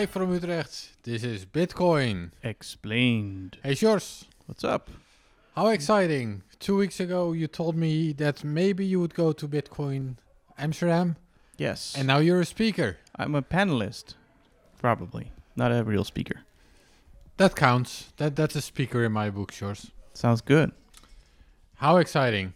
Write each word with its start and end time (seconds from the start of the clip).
Live 0.00 0.08
from 0.08 0.32
Utrecht, 0.32 0.92
this 1.02 1.22
is 1.22 1.44
Bitcoin. 1.44 2.30
Explained. 2.42 3.58
Hey, 3.62 3.72
Sjors, 3.74 4.24
What's 4.46 4.64
up? 4.64 4.88
how 5.54 5.66
exciting. 5.66 6.42
Two 6.58 6.78
weeks 6.78 7.00
ago, 7.00 7.32
you 7.32 7.46
told 7.46 7.76
me 7.76 8.14
that 8.14 8.42
maybe 8.42 8.82
you 8.86 8.98
would 8.98 9.12
go 9.14 9.32
to 9.32 9.46
Bitcoin 9.46 10.16
Amsterdam, 10.56 11.16
Yes. 11.58 11.94
and 11.94 12.06
now 12.06 12.16
you're 12.16 12.40
a 12.40 12.46
speaker. 12.46 12.96
I'm 13.16 13.34
a 13.34 13.42
panelist. 13.42 14.14
Probably. 14.78 15.32
Not 15.54 15.70
a 15.70 15.84
real 15.84 16.04
speaker. 16.04 16.44
That 17.36 17.54
counts. 17.54 18.10
That 18.16 18.36
That's 18.36 18.56
a 18.56 18.62
speaker 18.62 19.04
in 19.04 19.12
my 19.12 19.28
book, 19.28 19.52
Sjors. 19.52 19.90
Sounds 20.14 20.40
good. 20.40 20.72
How 21.74 21.98
exciting. 21.98 22.54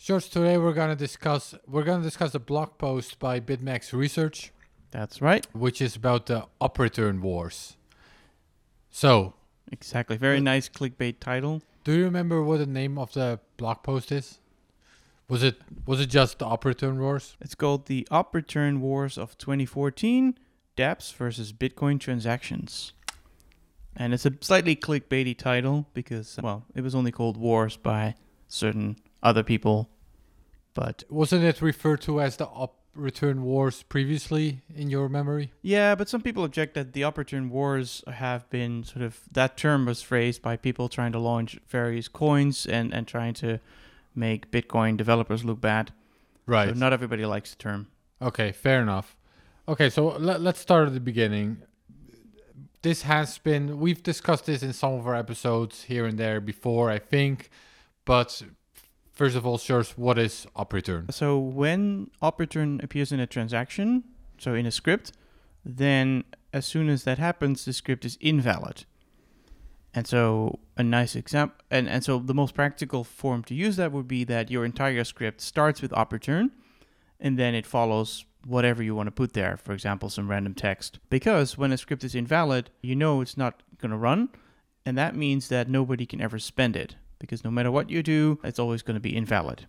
Sjors, 0.00 0.30
today 0.32 0.56
we're 0.56 0.72
gonna 0.72 0.96
discuss 0.96 1.54
we're 1.66 1.84
gonna 1.84 2.02
discuss 2.02 2.34
a 2.34 2.40
blog 2.40 2.78
post 2.78 3.18
by 3.18 3.40
BitMEX 3.40 3.92
Research, 3.92 4.52
That's 4.90 5.20
right. 5.20 5.46
which 5.52 5.80
is 5.82 5.96
about 5.96 6.26
the 6.26 6.46
op 6.60 6.78
return 6.78 7.20
wars. 7.22 7.76
So, 8.90 9.34
Exactly. 9.70 10.16
Very 10.16 10.38
Uh, 10.38 10.40
nice 10.40 10.68
clickbait 10.68 11.20
title. 11.20 11.60
do 11.84 11.92
you 11.92 12.04
remember 12.04 12.42
what 12.42 12.58
the 12.58 12.66
name 12.66 12.96
of 12.98 13.12
the 13.12 13.38
blog 13.58 13.82
post 13.82 14.10
is? 14.10 14.38
Was 15.28 15.42
it 15.42 15.60
was 15.86 16.00
it 16.00 16.06
just 16.06 16.38
the 16.38 16.46
op 16.46 16.64
return 16.64 16.98
wars? 16.98 17.36
It's 17.38 17.54
called 17.54 17.84
The 17.86 18.08
Op 18.10 18.34
Return 18.34 18.80
Wars 18.80 19.18
of 19.18 19.36
2014 19.36 20.38
dApps 20.74 21.12
versus 21.12 21.52
Bitcoin 21.52 22.00
Transactions. 22.00 22.94
And 23.94 24.14
it's 24.14 24.24
a 24.24 24.32
slightly 24.40 24.74
clickbaity 24.74 25.36
title 25.36 25.86
because, 25.92 26.38
well, 26.42 26.64
it 26.74 26.80
was 26.82 26.94
only 26.94 27.12
called 27.12 27.36
Wars 27.36 27.76
by 27.76 28.14
certain 28.46 28.96
other 29.22 29.42
people. 29.42 29.90
But 30.72 31.04
Wasn't 31.10 31.44
it 31.44 31.60
referred 31.60 32.00
to 32.02 32.20
as 32.22 32.36
the 32.38 32.46
up 32.48 32.77
return 32.98 33.42
wars 33.42 33.82
previously 33.82 34.60
in 34.74 34.90
your 34.90 35.08
memory? 35.08 35.52
Yeah, 35.62 35.94
but 35.94 36.08
some 36.08 36.20
people 36.20 36.44
object 36.44 36.74
that 36.74 36.92
the 36.92 37.04
op 37.04 37.16
return 37.16 37.48
wars 37.48 38.04
have 38.06 38.48
been 38.50 38.84
sort 38.84 39.02
of 39.02 39.20
that 39.32 39.56
term 39.56 39.86
was 39.86 40.02
phrased 40.02 40.42
by 40.42 40.56
people 40.56 40.88
trying 40.88 41.12
to 41.12 41.18
launch 41.18 41.58
various 41.68 42.08
coins 42.08 42.66
and 42.66 42.92
and 42.92 43.06
trying 43.06 43.34
to 43.34 43.60
make 44.14 44.50
Bitcoin 44.50 44.96
developers 44.96 45.44
look 45.44 45.60
bad. 45.60 45.92
Right. 46.46 46.68
So 46.68 46.74
not 46.74 46.92
everybody 46.92 47.24
likes 47.24 47.50
the 47.50 47.56
term. 47.56 47.88
Okay, 48.20 48.52
fair 48.52 48.82
enough. 48.82 49.16
Okay, 49.68 49.90
so 49.90 50.08
let, 50.18 50.40
let's 50.40 50.58
start 50.58 50.88
at 50.88 50.94
the 50.94 51.00
beginning. 51.00 51.58
This 52.82 53.02
has 53.02 53.38
been, 53.38 53.78
we've 53.78 54.02
discussed 54.02 54.46
this 54.46 54.62
in 54.62 54.72
some 54.72 54.94
of 54.94 55.06
our 55.06 55.14
episodes 55.14 55.82
here 55.84 56.06
and 56.06 56.16
there 56.18 56.40
before, 56.40 56.90
I 56.90 56.98
think. 56.98 57.50
But 58.04 58.42
first 59.18 59.36
of 59.36 59.44
all, 59.44 59.58
Sjors, 59.58 59.90
what 59.98 60.16
is 60.16 60.46
op 60.54 60.72
return? 60.72 61.06
So 61.10 61.38
when 61.38 62.10
op 62.22 62.38
return 62.40 62.80
appears 62.82 63.12
in 63.12 63.20
a 63.20 63.26
transaction, 63.26 64.04
so 64.38 64.54
in 64.54 64.64
a 64.64 64.70
script, 64.70 65.12
then 65.64 66.24
as 66.52 66.64
soon 66.64 66.88
as 66.88 67.02
that 67.02 67.18
happens, 67.18 67.64
the 67.64 67.72
script 67.72 68.04
is 68.04 68.16
invalid. 68.20 68.84
And 69.92 70.06
so 70.06 70.60
a 70.76 70.84
nice 70.84 71.16
example, 71.16 71.56
and, 71.70 71.88
and 71.88 72.04
so 72.04 72.20
the 72.20 72.34
most 72.34 72.54
practical 72.54 73.02
form 73.02 73.42
to 73.44 73.54
use 73.54 73.76
that 73.76 73.90
would 73.90 74.06
be 74.06 74.22
that 74.24 74.50
your 74.50 74.64
entire 74.64 75.02
script 75.02 75.40
starts 75.40 75.82
with 75.82 75.92
op 75.92 76.12
return, 76.12 76.52
and 77.18 77.36
then 77.36 77.54
it 77.54 77.66
follows 77.66 78.24
whatever 78.46 78.82
you 78.82 78.94
want 78.94 79.08
to 79.08 79.12
put 79.12 79.32
there. 79.32 79.56
For 79.56 79.72
example, 79.72 80.08
some 80.08 80.30
random 80.30 80.54
text. 80.54 81.00
Because 81.10 81.58
when 81.58 81.72
a 81.72 81.76
script 81.78 82.04
is 82.04 82.14
invalid, 82.14 82.70
you 82.80 82.94
know 82.94 83.20
it's 83.20 83.36
not 83.36 83.62
going 83.78 83.90
to 83.90 83.96
run, 83.96 84.28
and 84.86 84.96
that 84.96 85.16
means 85.16 85.48
that 85.48 85.68
nobody 85.68 86.06
can 86.06 86.20
ever 86.20 86.38
spend 86.38 86.76
it. 86.76 86.94
Because 87.18 87.44
no 87.44 87.50
matter 87.50 87.70
what 87.70 87.90
you 87.90 88.02
do, 88.02 88.38
it's 88.44 88.58
always 88.58 88.82
going 88.82 88.94
to 88.94 89.00
be 89.00 89.16
invalid. 89.16 89.66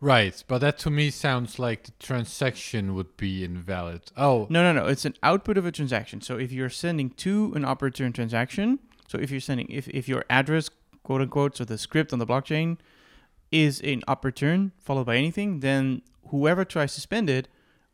Right, 0.00 0.42
but 0.48 0.58
that 0.58 0.78
to 0.78 0.90
me 0.90 1.10
sounds 1.10 1.60
like 1.60 1.84
the 1.84 1.92
transaction 2.00 2.94
would 2.94 3.16
be 3.16 3.44
invalid. 3.44 4.10
Oh, 4.16 4.48
No, 4.50 4.62
no, 4.64 4.72
no. 4.72 4.88
It's 4.88 5.04
an 5.04 5.14
output 5.22 5.56
of 5.56 5.64
a 5.64 5.70
transaction. 5.70 6.20
So 6.20 6.36
if 6.38 6.50
you're 6.50 6.70
sending 6.70 7.10
to 7.10 7.52
an 7.54 7.64
op 7.64 7.82
return 7.82 8.12
transaction, 8.12 8.80
so 9.06 9.18
if 9.18 9.30
you're 9.30 9.40
sending, 9.40 9.68
if, 9.70 9.86
if 9.88 10.08
your 10.08 10.24
address, 10.28 10.70
quote 11.04 11.20
unquote, 11.20 11.56
so 11.56 11.64
the 11.64 11.78
script 11.78 12.12
on 12.12 12.18
the 12.18 12.26
blockchain 12.26 12.78
is 13.52 13.80
an 13.82 14.02
op 14.08 14.24
return 14.24 14.72
followed 14.80 15.06
by 15.06 15.16
anything, 15.16 15.60
then 15.60 16.02
whoever 16.30 16.64
tries 16.64 16.94
to 16.94 17.00
spend 17.00 17.30
it 17.30 17.46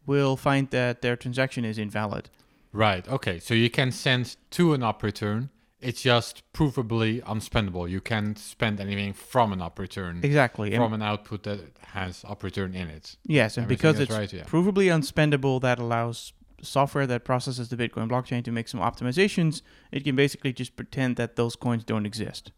will 0.07 0.37
find 0.37 0.71
that 0.71 1.03
their 1.03 1.17
transaction 1.17 1.65
is 1.67 1.77
invalid. 1.77 2.31
right. 2.73 3.07
Okay, 3.09 3.39
so 3.39 3.53
you 3.53 3.69
can 3.69 3.93
send 3.93 4.37
to 4.53 4.73
an 4.73 4.83
op 4.83 5.03
return. 5.03 5.51
It's 5.81 6.03
just 6.03 6.43
provably 6.53 7.23
unspendable. 7.23 7.89
You 7.89 8.01
can't 8.01 8.37
spend 8.39 8.81
anything 8.81 9.13
from 9.13 9.53
an 9.53 9.63
op 9.63 9.79
return, 9.79 10.21
Exactly. 10.25 10.75
And 10.75 10.83
from 10.83 10.93
an 10.93 11.03
output 11.03 11.45
that 11.45 11.61
has 11.93 12.25
op 12.25 12.43
return 12.43 12.75
in 12.75 12.89
it. 12.89 13.17
yes, 13.25 13.57
and 13.57 13.65
Everything 13.65 13.77
because 13.93 14.01
it's 14.01 14.11
right, 14.13 14.33
yeah. 14.33 14.45
provably 14.45 14.87
unspendable, 14.87 15.61
that 15.61 15.79
allows 15.79 16.33
software 16.63 17.07
that 17.07 17.25
processes 17.25 17.69
the 17.69 17.77
Bitcoin 17.77 18.09
blockchain 18.11 18.43
to 18.45 18.51
make 18.51 18.67
some 18.67 18.81
optimizations. 18.81 19.63
It 19.93 20.03
can 20.03 20.17
basically 20.17 20.53
just 20.53 20.75
pretend 20.75 21.15
that 21.17 21.37
those 21.37 21.55
coins 21.55 21.85
don't 21.85 22.07
exist. 22.07 22.51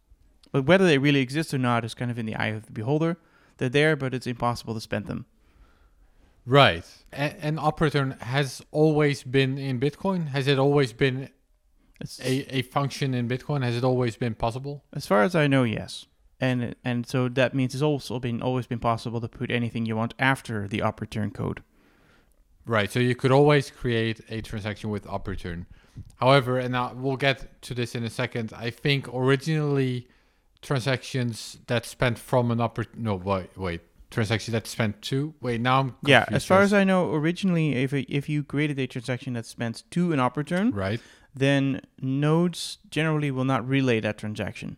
But 0.52 0.64
whether 0.64 0.86
they 0.86 0.96
really 0.96 1.20
exist 1.20 1.52
or 1.52 1.58
not 1.58 1.84
is 1.84 1.92
kind 1.94 2.10
of 2.10 2.18
in 2.18 2.24
the 2.26 2.34
eye 2.36 2.48
of 2.48 2.64
the 2.66 2.72
beholder. 2.72 3.18
They're 3.58 3.68
there, 3.68 3.96
but 3.96 4.14
it's 4.14 4.26
impossible 4.26 4.72
to 4.72 4.80
spend 4.80 5.06
them. 5.06 5.26
Right. 6.46 6.84
A- 7.12 7.44
and 7.44 7.58
op 7.58 7.80
return 7.80 8.16
has 8.20 8.62
always 8.70 9.22
been 9.22 9.58
in 9.58 9.78
Bitcoin? 9.78 10.28
Has 10.28 10.48
it 10.48 10.58
always 10.58 10.92
been 10.94 11.28
It's, 12.00 12.20
a, 12.20 12.56
a 12.56 12.62
function 12.62 13.14
in 13.14 13.28
Bitcoin? 13.28 13.62
Has 13.62 13.76
it 13.76 13.84
always 13.84 14.16
been 14.16 14.34
possible? 14.34 14.84
as 14.92 15.06
far 15.06 15.22
as 15.22 15.34
I 15.34 15.46
know, 15.46 15.64
yes. 15.64 16.06
And 16.40 16.74
and 16.84 17.06
so 17.06 17.28
that 17.28 17.54
means 17.54 17.74
it's 17.74 17.82
also 17.82 18.18
been 18.18 18.40
always 18.40 18.66
been 18.66 18.78
possible 18.78 19.20
to 19.20 19.28
put 19.28 19.50
anything 19.50 19.84
you 19.84 19.96
want 19.96 20.14
after 20.18 20.66
the 20.66 20.80
op 20.80 21.00
return 21.00 21.30
code. 21.30 21.62
Right. 22.64 22.90
So 22.90 22.98
you 22.98 23.14
could 23.14 23.30
always 23.30 23.70
create 23.70 24.20
a 24.30 24.40
transaction 24.40 24.88
with 24.88 25.06
op 25.06 25.28
return. 25.28 25.66
However, 26.16 26.58
and 26.58 26.72
now 26.72 26.94
we'll 26.94 27.16
get 27.16 27.60
to 27.62 27.74
this 27.74 27.94
in 27.94 28.04
a 28.04 28.10
second, 28.10 28.52
I 28.56 28.70
think 28.70 29.08
originally 29.12 30.08
transactions 30.62 31.58
that 31.66 31.84
spent 31.84 32.18
from 32.18 32.50
an 32.50 32.60
upper 32.60 32.84
no 32.94 33.14
wait 33.16 33.56
wait 33.56 33.80
transactions 34.10 34.52
that 34.52 34.66
spent 34.66 35.00
to 35.00 35.34
wait 35.40 35.60
now 35.60 35.80
I'm 35.80 35.96
Yeah, 36.04 36.24
as 36.28 36.44
far 36.44 36.62
as. 36.62 36.72
I 36.72 36.84
know, 36.84 37.12
originally, 37.12 37.76
if 37.76 37.92
if 37.92 38.28
you 38.28 38.42
created 38.44 38.78
a 38.78 38.86
transaction 38.86 39.34
that 39.34 39.46
spent 39.46 39.84
to 39.90 40.12
an 40.12 40.20
op 40.20 40.36
return, 40.36 40.70
right 40.70 41.00
then 41.34 41.80
nodes 42.00 42.78
generally 42.90 43.30
will 43.30 43.44
not 43.44 43.66
relay 43.66 44.00
that 44.00 44.18
transaction. 44.18 44.76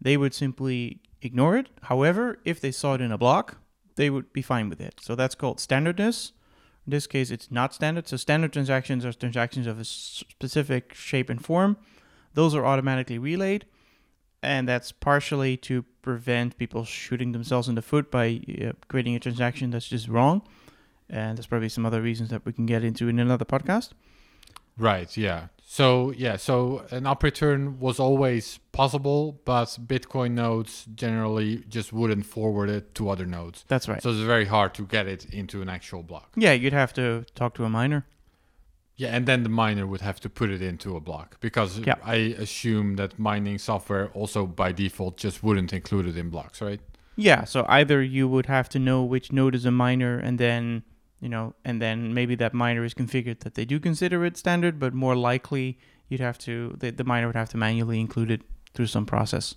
They 0.00 0.16
would 0.16 0.34
simply 0.34 1.00
ignore 1.20 1.56
it. 1.56 1.68
However, 1.82 2.38
if 2.44 2.60
they 2.60 2.72
saw 2.72 2.94
it 2.94 3.00
in 3.00 3.12
a 3.12 3.18
block, 3.18 3.58
they 3.96 4.10
would 4.10 4.32
be 4.32 4.42
fine 4.42 4.68
with 4.68 4.80
it. 4.80 4.94
So 5.00 5.14
that's 5.14 5.34
called 5.34 5.60
standardness. 5.60 6.32
In 6.86 6.90
this 6.90 7.06
case, 7.06 7.30
it's 7.30 7.50
not 7.50 7.74
standard. 7.74 8.08
So 8.08 8.16
standard 8.16 8.52
transactions 8.52 9.04
are 9.04 9.12
transactions 9.12 9.66
of 9.66 9.78
a 9.78 9.84
specific 9.84 10.94
shape 10.94 11.30
and 11.30 11.44
form. 11.44 11.76
Those 12.34 12.54
are 12.54 12.64
automatically 12.64 13.18
relayed, 13.18 13.66
and 14.42 14.66
that's 14.66 14.90
partially 14.90 15.56
to 15.58 15.84
prevent 16.00 16.56
people 16.58 16.84
shooting 16.84 17.32
themselves 17.32 17.68
in 17.68 17.74
the 17.76 17.82
foot 17.82 18.10
by 18.10 18.40
uh, 18.60 18.72
creating 18.88 19.14
a 19.14 19.20
transaction 19.20 19.70
that's 19.70 19.86
just 19.86 20.08
wrong. 20.08 20.42
And 21.08 21.36
there's 21.36 21.46
probably 21.46 21.68
some 21.68 21.84
other 21.86 22.00
reasons 22.02 22.30
that 22.30 22.44
we 22.44 22.52
can 22.52 22.66
get 22.66 22.82
into 22.82 23.06
in 23.08 23.18
another 23.20 23.44
podcast. 23.44 23.90
right 24.78 25.14
yeah 25.16 25.48
so 25.76 26.10
yeah 26.24 26.36
so 26.36 26.84
an 26.90 27.06
up 27.06 27.22
return 27.22 27.80
was 27.80 27.98
always 27.98 28.58
possible 28.72 29.40
but 29.46 29.68
bitcoin 29.86 30.32
nodes 30.32 30.84
generally 30.94 31.64
just 31.76 31.94
wouldn't 31.94 32.26
forward 32.26 32.68
it 32.68 32.94
to 32.94 33.08
other 33.08 33.24
nodes 33.24 33.64
That's 33.68 33.88
right. 33.88 34.02
so 34.02 34.10
it's 34.10 34.20
very 34.20 34.44
hard 34.44 34.74
to 34.74 34.82
get 34.84 35.06
it 35.06 35.24
into 35.32 35.62
an 35.62 35.70
actual 35.70 36.02
block 36.02 36.28
Yeah, 36.36 36.52
you'd 36.52 36.74
have 36.82 36.92
to 36.94 37.24
talk 37.34 37.54
to 37.54 37.64
a 37.64 37.70
miner. 37.70 38.04
Yeah, 38.96 39.16
and 39.16 39.24
then 39.26 39.42
the 39.42 39.48
miner 39.48 39.86
would 39.86 40.02
have 40.02 40.20
to 40.20 40.28
put 40.28 40.50
it 40.50 40.60
into 40.60 40.94
a 40.96 41.00
block 41.00 41.28
because 41.40 41.78
Yeah. 41.78 41.96
I 42.16 42.16
assume 42.44 42.96
that 42.96 43.18
mining 43.18 43.58
software 43.58 44.06
also 44.20 44.46
by 44.46 44.72
default 44.72 45.16
just 45.16 45.42
wouldn't 45.42 45.72
include 45.72 46.06
it 46.06 46.16
in 46.22 46.28
blocks, 46.28 46.60
right? 46.60 46.80
Yeah, 47.16 47.44
so 47.44 47.64
either 47.68 48.02
you 48.02 48.28
would 48.28 48.46
have 48.46 48.68
to 48.74 48.78
know 48.78 49.02
which 49.02 49.32
node 49.32 49.54
is 49.54 49.64
a 49.64 49.70
miner 49.70 50.18
and 50.18 50.38
then, 50.38 50.82
you 51.22 51.28
know, 51.28 51.54
and 51.64 51.80
then 51.80 52.12
maybe 52.12 52.34
that 52.34 52.52
miner 52.52 52.84
is 52.84 52.94
configured 52.94 53.38
that 53.40 53.54
they 53.54 53.64
do 53.64 53.78
consider 53.78 54.24
it 54.24 54.36
standard, 54.36 54.80
but 54.80 54.92
more 54.92 55.14
likely 55.14 55.78
you'd 56.08 56.20
have 56.20 56.36
to, 56.36 56.74
the, 56.80 56.90
the 56.90 57.04
miner 57.04 57.28
would 57.28 57.36
have 57.36 57.48
to 57.50 57.56
manually 57.56 58.00
include 58.00 58.30
it 58.30 58.42
through 58.74 58.88
some 58.88 59.06
process. 59.06 59.54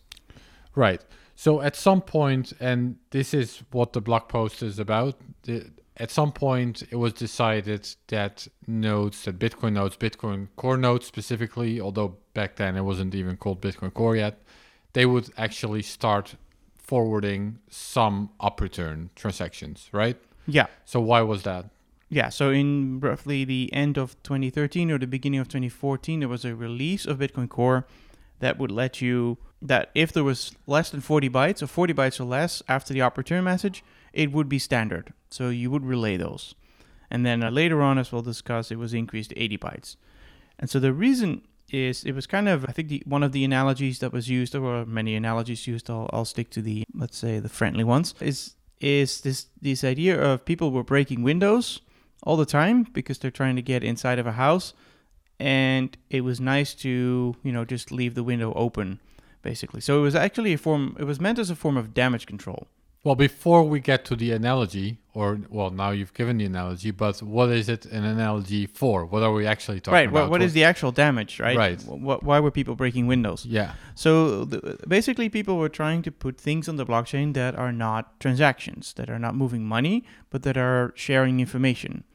Right. 0.76 1.04
So 1.36 1.62
at 1.62 1.76
some 1.76 2.02
point, 2.02 2.54
and 2.60 2.98
this 3.10 3.34
is 3.34 3.64
what 3.72 3.94
the 3.94 4.00
blog 4.00 4.30
post 4.30 4.62
is 4.62 4.78
about, 4.78 5.20
the, 5.42 5.72
at 5.98 6.12
some 6.12 6.32
point 6.32 6.84
it 6.92 6.98
was 6.98 7.14
decided 7.14 7.90
that 8.08 8.48
nodes, 8.68 9.24
that 9.24 9.40
Bitcoin 9.40 9.74
nodes, 9.74 9.98
Bitcoin 9.98 10.50
Core 10.58 10.78
nodes 10.78 11.08
specifically, 11.08 11.82
although 11.82 12.18
back 12.36 12.58
then 12.58 12.78
it 12.78 12.84
wasn't 12.84 13.16
even 13.16 13.38
called 13.38 13.60
Bitcoin 13.60 13.92
Core 13.92 14.16
yet, 14.16 14.40
they 14.94 15.08
would 15.08 15.32
actually 15.36 15.82
start 15.82 16.36
forwarding 16.78 17.58
some 17.70 18.30
op 18.40 18.62
return 18.62 19.10
transactions, 19.16 19.90
right? 19.92 20.18
Yeah. 20.48 20.68
So 20.86 21.00
why 21.00 21.22
was 21.22 21.44
that? 21.44 21.66
Yeah, 22.08 22.30
so 22.30 22.52
in 22.52 23.00
roughly 23.00 23.46
the 23.46 23.74
end 23.74 23.98
of 23.98 24.22
2013 24.24 24.92
or 24.92 25.00
the 25.00 25.08
beginning 25.08 25.40
of 25.40 25.48
2014, 25.48 26.20
there 26.20 26.30
was 26.30 26.46
a 26.46 26.56
release 26.56 27.06
of 27.06 27.18
Bitcoin 27.18 27.50
Core 27.50 27.88
that 28.40 28.60
would 28.60 28.72
let 28.72 29.02
you 29.02 29.38
that 29.62 29.90
if 29.96 30.14
there 30.14 30.24
was 30.24 30.54
less 30.68 30.90
than 30.92 31.02
40 31.02 31.30
bytes 31.30 31.64
or 31.64 31.68
40 31.68 31.94
bytes 31.94 32.20
or 32.20 32.26
less 32.26 32.62
after 32.68 32.94
the 32.94 33.02
op 33.02 33.18
return 33.18 33.44
message, 33.44 33.84
it 34.14 34.32
would 34.32 34.48
be 34.48 34.60
standard. 34.60 35.14
So 35.30 35.50
you 35.50 35.72
would 35.72 35.86
relay 35.86 36.18
those. 36.18 36.54
And 37.10 37.26
then 37.26 37.44
uh, 37.44 37.50
later 37.50 37.82
on, 37.82 37.98
as 37.98 38.12
we'll 38.12 38.22
discuss, 38.22 38.72
it 38.72 38.78
was 38.78 38.94
increased 38.94 39.32
to 39.32 39.40
80 39.40 39.58
bytes. 39.58 39.96
And 40.60 40.70
so 40.70 40.80
the 40.80 40.94
reason 40.94 41.42
is 41.72 42.04
it 42.04 42.14
was 42.14 42.28
kind 42.28 42.48
of 42.48 42.66
I 42.66 42.72
think 42.72 42.90
the, 42.90 43.04
one 43.06 43.24
of 43.24 43.32
the 43.32 43.44
analogies 43.44 44.00
that 44.00 44.14
was 44.14 44.30
used, 44.30 44.54
there 44.54 44.62
were 44.62 44.86
many 44.86 45.16
analogies 45.16 45.66
used. 45.66 45.90
I'll, 45.90 46.10
I'll 46.14 46.26
stick 46.26 46.50
to 46.52 46.62
the 46.62 46.84
let's 46.94 47.18
say 47.18 47.40
the 47.40 47.50
friendly 47.50 47.84
ones. 47.84 48.14
Is 48.22 48.56
is 48.80 49.22
this 49.22 49.48
this 49.62 49.84
idea 49.84 50.20
of 50.20 50.46
people 50.46 50.72
were 50.72 50.84
breaking 50.84 51.24
windows 51.24 51.82
all 52.24 52.38
the 52.38 52.46
time 52.46 52.84
because 52.94 53.18
they're 53.18 53.32
trying 53.32 53.56
to 53.56 53.62
get 53.62 53.84
inside 53.84 54.20
of 54.20 54.28
a 54.28 54.34
house, 54.34 54.74
and 55.40 55.98
it 56.10 56.22
was 56.22 56.40
nice 56.40 56.74
to 56.76 57.36
you 57.44 57.52
know 57.52 57.66
just 57.66 57.92
leave 57.92 58.16
the 58.16 58.24
window 58.24 58.54
open, 58.54 59.00
basically. 59.42 59.82
So 59.82 60.00
it 60.00 60.02
was 60.02 60.16
actually 60.16 60.54
a 60.54 60.58
form. 60.58 60.96
It 61.00 61.06
was 61.06 61.20
meant 61.20 61.40
as 61.40 61.50
a 61.50 61.56
form 61.56 61.78
of 61.78 61.94
damage 61.94 62.26
control. 62.26 62.68
Well, 63.06 63.14
before 63.14 63.62
we 63.64 63.82
get 63.82 64.04
to 64.06 64.16
the 64.16 64.32
analogy, 64.32 64.98
or 65.14 65.40
well, 65.52 65.70
now 65.70 65.92
you've 65.92 66.16
given 66.16 66.40
the 66.40 66.46
analogy, 66.46 66.90
but 66.90 67.22
what 67.22 67.50
is 67.50 67.70
it 67.70 67.86
an 67.86 68.04
analogy 68.04 68.66
for? 68.66 69.06
What 69.06 69.22
are 69.22 69.32
we 69.32 69.46
actually 69.46 69.80
talking 69.80 69.94
right. 69.94 70.10
about? 70.10 70.24
What, 70.24 70.32
what 70.32 70.42
is 70.42 70.54
the 70.54 70.64
actual 70.64 70.92
damage? 70.92 71.40
Right. 71.40 71.56
Right. 71.56 71.80
Wh- 71.84 72.24
why 72.24 72.40
were 72.40 72.50
people 72.50 72.76
breaking 72.76 73.06
windows? 73.06 73.46
Yeah. 73.46 73.74
So 73.94 74.44
the, 74.44 74.80
basically, 74.88 75.30
people 75.30 75.58
were 75.60 75.70
trying 75.70 76.02
to 76.02 76.12
put 76.12 76.42
things 76.42 76.68
on 76.68 76.78
the 76.78 76.86
blockchain 76.86 77.36
that 77.36 77.56
are 77.56 77.72
not 77.72 78.20
transactions, 78.20 78.92
that 78.94 79.08
are 79.08 79.20
not 79.20 79.36
moving 79.36 79.64
money, 79.64 80.04
but 80.32 80.42
that 80.42 80.58
are 80.58 80.92
sharing 80.96 81.40
information. 81.40 82.06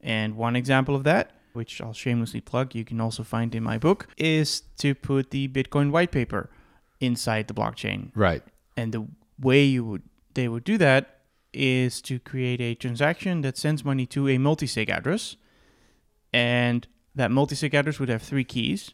And 0.00 0.34
one 0.34 0.56
example 0.56 0.94
of 0.94 1.04
that, 1.04 1.32
which 1.52 1.82
I'll 1.82 1.92
shamelessly 1.92 2.40
plug, 2.40 2.74
you 2.74 2.86
can 2.86 3.02
also 3.02 3.22
find 3.22 3.54
in 3.54 3.62
my 3.62 3.76
book, 3.76 4.08
is 4.16 4.62
to 4.78 4.94
put 4.94 5.30
the 5.30 5.46
Bitcoin 5.48 5.90
white 5.90 6.10
paper 6.10 6.48
inside 7.00 7.48
the 7.48 7.54
blockchain. 7.54 8.12
Right. 8.14 8.42
And 8.78 8.92
the 8.92 9.06
way 9.38 9.62
you 9.64 9.84
would 9.84 10.02
they 10.38 10.48
would 10.48 10.62
do 10.62 10.78
that 10.78 11.18
is 11.52 12.00
to 12.02 12.20
create 12.20 12.60
a 12.60 12.74
transaction 12.74 13.40
that 13.40 13.58
sends 13.58 13.84
money 13.84 14.06
to 14.06 14.28
a 14.28 14.38
multi-sig 14.38 14.88
address, 14.88 15.36
and 16.32 16.86
that 17.14 17.32
multi-sig 17.32 17.74
address 17.74 17.98
would 17.98 18.08
have 18.08 18.22
three 18.22 18.44
keys, 18.44 18.92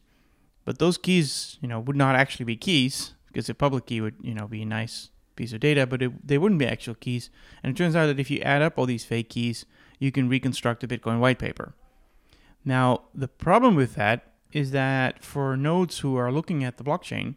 but 0.65 0.79
those 0.79 0.97
keys, 0.97 1.59
you 1.61 1.69
know, 1.69 1.79
would 1.79 1.97
not 1.97 2.17
actually 2.17 2.47
be 2.47 2.57
keys 2.57 3.15
because 3.27 3.51
a 3.51 3.55
public 3.55 3.85
key 3.85 4.01
would, 4.01 4.15
you 4.23 4.33
know, 4.33 4.47
be 4.47 4.63
a 4.63 4.67
nice 4.67 5.11
piece 5.37 5.53
of 5.53 5.61
data, 5.61 5.87
but 5.87 6.01
it, 6.01 6.27
they 6.27 6.39
wouldn't 6.39 6.59
be 6.59 6.67
actual 6.67 6.95
keys. 6.95 7.29
And 7.63 7.71
it 7.71 7.77
turns 7.77 7.95
out 7.95 8.07
that 8.07 8.21
if 8.21 8.31
you 8.31 8.41
add 8.41 8.63
up 8.63 8.79
all 8.79 8.87
these 8.87 9.05
fake 9.05 9.29
keys, 9.29 9.67
you 9.99 10.11
can 10.11 10.29
reconstruct 10.29 10.83
a 10.83 10.89
Bitcoin 10.89 11.19
white 11.19 11.39
paper. 11.39 11.75
Now, 12.65 13.03
the 13.15 13.29
problem 13.29 13.75
with 13.75 13.97
that 13.97 14.33
is 14.53 14.71
that 14.71 15.23
for 15.23 15.57
nodes 15.57 15.99
who 15.99 16.17
are 16.17 16.33
looking 16.33 16.65
at 16.65 16.79
the 16.79 16.85
blockchain, 16.85 17.35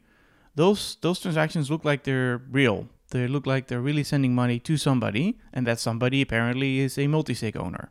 those 0.55 0.97
those 1.01 1.19
transactions 1.19 1.69
look 1.69 1.83
like 1.83 2.03
they're 2.03 2.37
real. 2.49 2.87
They 3.09 3.27
look 3.27 3.45
like 3.47 3.67
they're 3.67 3.81
really 3.81 4.03
sending 4.03 4.35
money 4.35 4.59
to 4.59 4.77
somebody, 4.77 5.37
and 5.53 5.65
that 5.65 5.79
somebody 5.79 6.21
apparently 6.21 6.79
is 6.79 6.97
a 6.97 7.01
multisig 7.05 7.55
owner. 7.55 7.89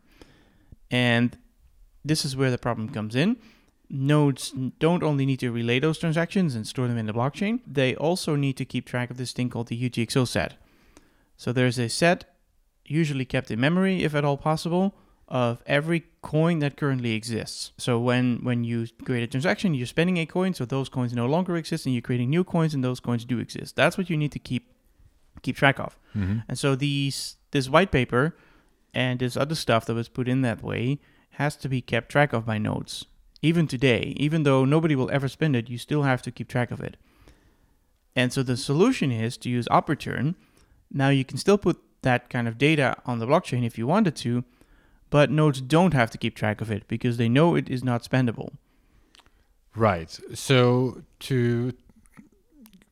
And 0.91 1.37
this 2.05 2.23
is 2.23 2.35
where 2.35 2.51
the 2.51 2.57
problem 2.57 2.89
comes 2.89 3.15
in. 3.15 3.37
Nodes 3.89 4.53
don't 4.79 5.03
only 5.03 5.25
need 5.25 5.39
to 5.39 5.51
relay 5.51 5.79
those 5.79 5.97
transactions 5.97 6.55
and 6.55 6.67
store 6.67 6.87
them 6.87 6.97
in 6.97 7.05
the 7.05 7.13
blockchain, 7.13 7.61
they 7.65 7.95
also 7.95 8.35
need 8.35 8.57
to 8.57 8.65
keep 8.65 8.85
track 8.85 9.09
of 9.09 9.17
this 9.17 9.31
thing 9.31 9.49
called 9.49 9.67
the 9.67 9.89
UTXO 9.89 10.27
set. 10.27 10.55
So 11.37 11.53
there's 11.53 11.79
a 11.79 11.87
set, 11.87 12.25
usually 12.85 13.25
kept 13.25 13.49
in 13.49 13.59
memory 13.59 14.03
if 14.03 14.13
at 14.13 14.25
all 14.25 14.37
possible, 14.37 14.95
of 15.29 15.61
every 15.65 16.05
coin 16.21 16.59
that 16.59 16.77
currently 16.77 17.13
exists. 17.13 17.71
So 17.77 17.99
when 17.99 18.39
when 18.43 18.63
you 18.63 18.87
create 19.03 19.23
a 19.23 19.27
transaction, 19.27 19.73
you're 19.73 19.85
spending 19.85 20.17
a 20.17 20.25
coin, 20.25 20.53
so 20.53 20.65
those 20.65 20.89
coins 20.89 21.13
no 21.13 21.25
longer 21.25 21.55
exist, 21.57 21.85
and 21.85 21.93
you're 21.93 22.01
creating 22.01 22.29
new 22.29 22.43
coins, 22.43 22.73
and 22.73 22.83
those 22.83 22.99
coins 22.99 23.25
do 23.25 23.39
exist. 23.39 23.75
That's 23.75 23.97
what 23.97 24.09
you 24.09 24.17
need 24.17 24.31
to 24.31 24.39
keep 24.39 24.73
keep 25.47 25.57
track 25.57 25.79
of. 25.79 25.97
Mm-hmm. 26.15 26.39
And 26.49 26.59
so 26.59 26.75
these 26.75 27.37
this 27.51 27.69
white 27.69 27.91
paper 27.91 28.35
and 28.93 29.19
this 29.19 29.37
other 29.37 29.55
stuff 29.55 29.85
that 29.85 29.95
was 29.95 30.09
put 30.09 30.27
in 30.27 30.41
that 30.41 30.61
way 30.61 30.99
has 31.41 31.55
to 31.55 31.69
be 31.69 31.81
kept 31.81 32.09
track 32.09 32.33
of 32.33 32.45
by 32.45 32.57
nodes. 32.57 33.05
Even 33.41 33.67
today, 33.67 34.13
even 34.17 34.43
though 34.43 34.65
nobody 34.65 34.95
will 34.95 35.11
ever 35.11 35.27
spend 35.27 35.55
it, 35.55 35.69
you 35.69 35.77
still 35.77 36.03
have 36.03 36.21
to 36.23 36.31
keep 36.31 36.49
track 36.49 36.71
of 36.71 36.81
it. 36.81 36.97
And 38.15 38.33
so 38.33 38.43
the 38.43 38.57
solution 38.57 39.11
is 39.11 39.37
to 39.37 39.49
use 39.49 39.67
op 39.69 39.87
return. 39.89 40.35
Now 40.91 41.09
you 41.09 41.23
can 41.23 41.37
still 41.37 41.57
put 41.57 41.77
that 42.01 42.29
kind 42.29 42.47
of 42.47 42.57
data 42.57 42.95
on 43.05 43.19
the 43.19 43.27
blockchain 43.27 43.65
if 43.65 43.77
you 43.77 43.87
wanted 43.87 44.15
to, 44.17 44.43
but 45.09 45.31
nodes 45.31 45.61
don't 45.61 45.93
have 45.93 46.11
to 46.11 46.17
keep 46.17 46.35
track 46.35 46.59
of 46.61 46.71
it 46.71 46.87
because 46.87 47.17
they 47.17 47.29
know 47.29 47.55
it 47.55 47.69
is 47.69 47.83
not 47.83 48.03
spendable. 48.03 48.49
Right. 49.75 50.19
So 50.33 51.03
to 51.19 51.73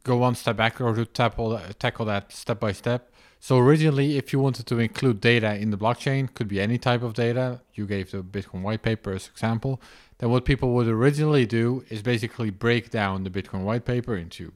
go 0.05 0.15
one 0.15 0.35
step 0.35 0.55
back 0.55 0.79
or 0.79 0.95
to 0.95 1.05
tackle 1.05 1.59
tackle 1.79 2.05
that 2.05 2.31
step 2.31 2.59
by 2.61 2.71
step. 2.71 3.11
So 3.41 3.57
originally, 3.57 4.17
if 4.17 4.31
you 4.31 4.39
wanted 4.39 4.65
to 4.67 4.79
include 4.79 5.19
data 5.19 5.55
in 5.55 5.69
the 5.71 5.77
blockchain, 5.77 6.33
could 6.33 6.47
be 6.47 6.61
any 6.61 6.77
type 6.77 7.03
of 7.03 7.13
data. 7.13 7.61
You 7.73 7.85
gave 7.85 8.11
the 8.11 8.23
Bitcoin 8.23 8.61
white 8.61 8.81
paper 8.81 9.11
as 9.11 9.27
example. 9.27 9.81
Then 10.19 10.29
what 10.29 10.45
people 10.45 10.73
would 10.73 10.87
originally 10.87 11.45
do 11.45 11.83
is 11.89 12.01
basically 12.01 12.49
break 12.49 12.89
down 12.89 13.23
the 13.23 13.29
Bitcoin 13.29 13.63
white 13.63 13.85
paper 13.85 14.15
into 14.15 14.53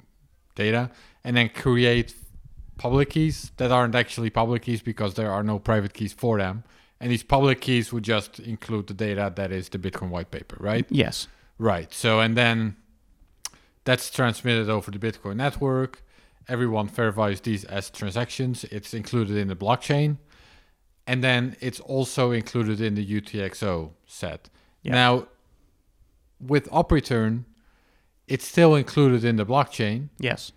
data 0.56 0.90
and 1.24 1.36
then 1.36 1.50
create 1.50 2.16
public 2.78 3.10
keys 3.12 3.52
that 3.58 3.72
aren't 3.72 3.94
actually 3.94 4.30
public 4.30 4.62
keys 4.64 4.82
because 4.82 5.16
there 5.16 5.32
are 5.32 5.44
no 5.44 5.60
private 5.60 5.94
keys 5.94 6.14
for 6.14 6.38
them. 6.38 6.64
And 7.00 7.12
these 7.12 7.24
public 7.24 7.62
keys 7.62 7.92
would 7.94 8.04
just 8.04 8.40
include 8.40 8.88
the 8.88 8.94
data 8.94 9.32
that 9.36 9.52
is 9.52 9.70
the 9.70 9.78
Bitcoin 9.78 10.10
white 10.10 10.32
paper, 10.32 10.58
right? 10.60 10.86
Yes. 10.90 11.28
Right. 11.58 11.94
So, 11.94 12.22
and 12.22 12.36
then 12.36 12.78
that's 13.90 14.12
transmitted 14.12 14.70
over 14.70 14.92
the 14.92 15.00
Bitcoin 15.00 15.38
network. 15.38 16.04
Everyone 16.48 16.88
verifies 16.88 17.42
these 17.42 17.64
as 17.66 17.90
transactions. 17.90 18.64
It's 18.66 18.94
included 18.94 19.36
in 19.36 19.48
the 19.48 19.56
blockchain. 19.56 20.18
And 21.08 21.24
then 21.24 21.56
it's 21.60 21.80
also 21.80 22.30
included 22.30 22.82
in 22.82 22.94
the 22.94 23.06
UTXO 23.06 23.92
set. 24.06 24.50
Now, 24.84 25.28
with 26.40 26.70
op 26.72 26.92
return, 26.92 27.46
it's 28.28 28.46
still 28.46 28.76
included 28.76 29.26
in 29.26 29.38
the 29.38 29.46
blockchain. 29.46 30.10
Yes. 30.20 30.52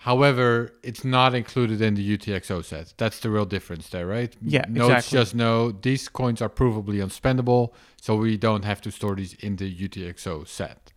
However, 0.00 0.74
it's 0.82 1.02
not 1.02 1.34
included 1.34 1.80
in 1.80 1.94
the 1.94 2.16
UTXO 2.16 2.62
set. 2.62 2.92
That's 2.98 3.20
the 3.20 3.30
real 3.30 3.46
difference 3.46 3.88
there, 3.88 4.06
right? 4.06 4.36
Yeah, 4.42 4.66
Nodes 4.68 4.90
exactly. 4.90 5.18
just 5.18 5.34
know 5.34 5.72
these 5.72 6.08
coins 6.08 6.42
are 6.42 6.50
provably 6.50 7.02
unspendable, 7.02 7.72
so 8.00 8.16
we 8.16 8.36
don't 8.36 8.66
have 8.66 8.82
to 8.82 8.90
store 8.90 9.16
these 9.16 9.32
in 9.34 9.56
the 9.56 9.74
UTXO 9.74 10.46
set. 10.46 10.92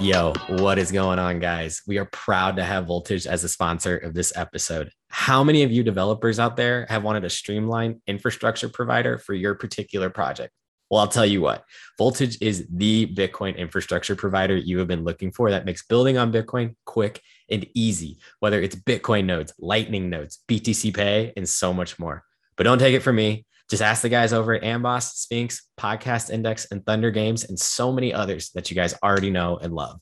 Yo, 0.00 0.32
what 0.48 0.78
is 0.78 0.90
going 0.90 1.18
on, 1.18 1.38
guys? 1.40 1.82
We 1.86 1.98
are 1.98 2.06
proud 2.06 2.56
to 2.56 2.64
have 2.64 2.86
Voltage 2.86 3.26
as 3.26 3.44
a 3.44 3.50
sponsor 3.50 3.98
of 3.98 4.14
this 4.14 4.34
episode. 4.34 4.90
How 5.10 5.44
many 5.44 5.62
of 5.62 5.70
you 5.70 5.82
developers 5.82 6.38
out 6.38 6.56
there 6.56 6.86
have 6.88 7.04
wanted 7.04 7.26
a 7.26 7.28
streamlined 7.28 8.00
infrastructure 8.06 8.70
provider 8.70 9.18
for 9.18 9.34
your 9.34 9.54
particular 9.54 10.08
project? 10.08 10.54
Well, 10.90 11.00
I'll 11.00 11.06
tell 11.06 11.26
you 11.26 11.42
what, 11.42 11.64
Voltage 11.98 12.38
is 12.40 12.66
the 12.70 13.14
Bitcoin 13.14 13.58
infrastructure 13.58 14.16
provider 14.16 14.56
you 14.56 14.78
have 14.78 14.88
been 14.88 15.04
looking 15.04 15.32
for 15.32 15.50
that 15.50 15.66
makes 15.66 15.84
building 15.84 16.16
on 16.16 16.32
Bitcoin 16.32 16.76
quick 16.86 17.20
and 17.50 17.66
easy, 17.74 18.20
whether 18.38 18.58
it's 18.58 18.76
Bitcoin 18.76 19.26
nodes, 19.26 19.52
Lightning 19.58 20.08
nodes, 20.08 20.38
BTC 20.48 20.94
Pay, 20.94 21.34
and 21.36 21.46
so 21.46 21.74
much 21.74 21.98
more. 21.98 22.24
But 22.56 22.64
don't 22.64 22.78
take 22.78 22.94
it 22.94 23.00
from 23.00 23.16
me. 23.16 23.44
Just 23.70 23.82
ask 23.82 24.02
the 24.02 24.08
guys 24.08 24.32
over 24.32 24.52
at 24.52 24.62
Amboss, 24.62 25.12
Sphinx, 25.14 25.68
Podcast 25.78 26.30
Index, 26.30 26.66
and 26.72 26.84
Thunder 26.84 27.12
Games, 27.12 27.44
and 27.44 27.58
so 27.58 27.92
many 27.92 28.12
others 28.12 28.50
that 28.50 28.68
you 28.68 28.74
guys 28.74 28.96
already 29.00 29.30
know 29.30 29.58
and 29.58 29.72
love. 29.72 30.00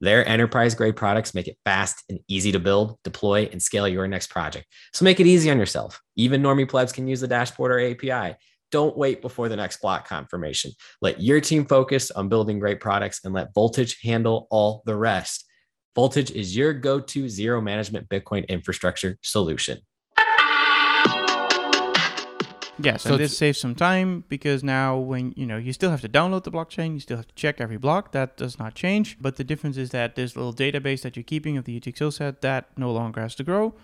Their 0.00 0.28
enterprise 0.28 0.74
grade 0.74 0.96
products 0.96 1.32
make 1.32 1.46
it 1.46 1.56
fast 1.64 2.02
and 2.08 2.18
easy 2.26 2.50
to 2.50 2.58
build, 2.58 2.98
deploy, 3.04 3.48
and 3.52 3.62
scale 3.62 3.86
your 3.86 4.08
next 4.08 4.30
project. 4.30 4.66
So 4.92 5.04
make 5.04 5.20
it 5.20 5.28
easy 5.28 5.48
on 5.48 5.58
yourself. 5.58 6.02
Even 6.16 6.42
normie 6.42 6.68
plebs 6.68 6.90
can 6.90 7.06
use 7.06 7.20
the 7.20 7.28
dashboard 7.28 7.70
or 7.70 7.78
API. 7.78 8.36
Don't 8.72 8.98
wait 8.98 9.22
before 9.22 9.48
the 9.48 9.54
next 9.54 9.80
block 9.80 10.08
confirmation. 10.08 10.72
Let 11.00 11.22
your 11.22 11.40
team 11.40 11.66
focus 11.66 12.10
on 12.10 12.28
building 12.28 12.58
great 12.58 12.80
products 12.80 13.20
and 13.24 13.32
let 13.32 13.54
Voltage 13.54 14.00
handle 14.02 14.48
all 14.50 14.82
the 14.86 14.96
rest. 14.96 15.46
Voltage 15.94 16.32
is 16.32 16.56
your 16.56 16.72
go 16.72 16.98
to 16.98 17.28
zero 17.28 17.60
management 17.60 18.08
Bitcoin 18.08 18.48
infrastructure 18.48 19.16
solution. 19.22 19.78
Yes, 22.78 23.02
So 23.02 23.10
and 23.10 23.20
this 23.20 23.38
saves 23.38 23.58
some 23.58 23.74
time 23.74 24.24
because 24.28 24.64
now 24.64 24.96
when 24.96 25.32
you 25.36 25.46
know 25.46 25.56
you 25.56 25.72
still 25.72 25.90
have 25.90 26.00
to 26.00 26.08
download 26.08 26.44
the 26.44 26.50
blockchain, 26.50 26.94
you 26.94 27.00
still 27.00 27.16
have 27.18 27.28
to 27.28 27.34
check 27.34 27.60
every 27.60 27.76
block. 27.76 28.12
That 28.12 28.36
does 28.36 28.58
not 28.58 28.74
change, 28.74 29.16
but 29.20 29.36
the 29.36 29.44
difference 29.44 29.76
is 29.76 29.90
that 29.90 30.16
this 30.16 30.36
little 30.36 30.52
database 30.52 31.02
that 31.02 31.16
you're 31.16 31.22
keeping 31.22 31.56
of 31.56 31.64
the 31.64 31.78
UTXO 31.80 32.12
set 32.12 32.40
that 32.42 32.76
no 32.76 32.90
longer 32.90 33.20
has 33.20 33.34
to 33.36 33.44
grow, 33.44 33.74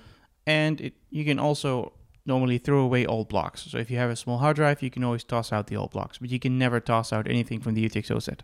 and 0.46 0.80
it, 0.80 0.94
you 1.10 1.24
can 1.24 1.38
also 1.38 1.92
normally 2.26 2.58
throw 2.58 2.80
away 2.80 3.06
old 3.06 3.28
blocks. 3.28 3.62
So 3.62 3.78
if 3.78 3.90
you 3.90 3.96
have 3.98 4.10
a 4.10 4.16
small 4.16 4.38
hard 4.38 4.56
drive, 4.56 4.82
you 4.82 4.90
can 4.90 5.04
always 5.04 5.24
toss 5.24 5.52
out 5.52 5.68
the 5.68 5.76
old 5.76 5.90
blocks, 5.92 6.18
but 6.18 6.30
you 6.30 6.38
can 6.38 6.58
never 6.58 6.80
toss 6.80 7.12
out 7.12 7.28
anything 7.28 7.60
from 7.60 7.74
the 7.74 7.88
UTXO 7.88 8.20
set. 8.22 8.42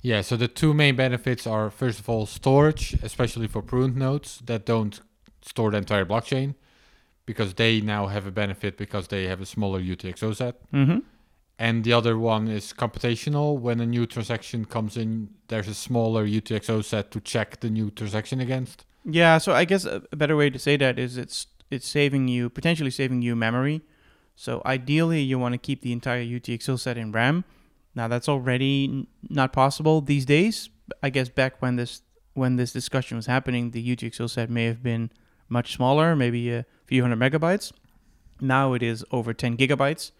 Yeah, 0.00 0.20
so 0.20 0.36
the 0.36 0.48
two 0.48 0.74
main 0.74 0.96
benefits 0.96 1.46
are 1.46 1.70
first 1.70 1.98
of 1.98 2.08
all 2.08 2.26
storage, 2.26 2.94
especially 3.02 3.48
for 3.48 3.62
pruned 3.62 3.96
nodes 3.96 4.40
that 4.44 4.66
don't 4.66 5.00
store 5.42 5.70
the 5.70 5.78
entire 5.78 6.04
blockchain, 6.04 6.54
because 7.26 7.54
they 7.54 7.80
now 7.80 8.06
have 8.06 8.26
a 8.26 8.30
benefit 8.30 8.76
because 8.76 9.08
they 9.08 9.26
have 9.26 9.40
a 9.40 9.46
smaller 9.46 9.80
UTXO 9.80 10.34
set. 10.36 10.70
Mm-hmm. 10.72 10.98
And 11.58 11.84
the 11.84 11.92
other 11.92 12.18
one 12.18 12.48
is 12.48 12.72
computational. 12.72 13.58
When 13.58 13.80
a 13.80 13.86
new 13.86 14.06
transaction 14.06 14.64
comes 14.64 14.96
in, 14.96 15.30
there's 15.48 15.68
a 15.68 15.74
smaller 15.74 16.26
UTXO 16.26 16.84
set 16.84 17.10
to 17.12 17.20
check 17.20 17.60
the 17.60 17.70
new 17.70 17.90
transaction 17.90 18.40
against. 18.40 18.84
Yeah, 19.04 19.38
so 19.38 19.52
I 19.52 19.64
guess 19.64 19.84
a 19.84 20.00
better 20.16 20.36
way 20.36 20.50
to 20.50 20.58
say 20.58 20.76
that 20.78 20.98
is 20.98 21.16
it's 21.16 21.46
it's 21.70 21.88
saving 21.88 22.28
you 22.28 22.50
potentially 22.50 22.90
saving 22.90 23.22
you 23.22 23.36
memory. 23.36 23.82
So 24.34 24.62
ideally, 24.66 25.20
you 25.20 25.38
want 25.38 25.52
to 25.52 25.58
keep 25.58 25.82
the 25.82 25.92
entire 25.92 26.24
UTXO 26.24 26.78
set 26.78 26.96
in 26.98 27.12
RAM. 27.12 27.44
Now 27.94 28.08
that's 28.08 28.28
already 28.28 28.84
n- 28.84 29.06
not 29.28 29.52
possible 29.52 30.00
these 30.00 30.24
days. 30.24 30.70
I 31.02 31.10
guess 31.10 31.28
back 31.28 31.62
when 31.62 31.76
this 31.76 32.02
when 32.32 32.56
this 32.56 32.72
discussion 32.72 33.16
was 33.16 33.26
happening, 33.26 33.70
the 33.70 33.96
UTXO 33.96 34.28
set 34.28 34.50
may 34.50 34.64
have 34.64 34.82
been 34.82 35.10
much 35.48 35.74
smaller, 35.74 36.16
maybe 36.16 36.50
a 36.50 36.66
few 36.86 37.02
hundred 37.02 37.18
megabytes. 37.18 37.72
Now 38.40 38.72
it 38.74 38.82
is 38.82 39.04
over 39.10 39.32
10 39.32 39.56
gigabytes. 39.56 40.10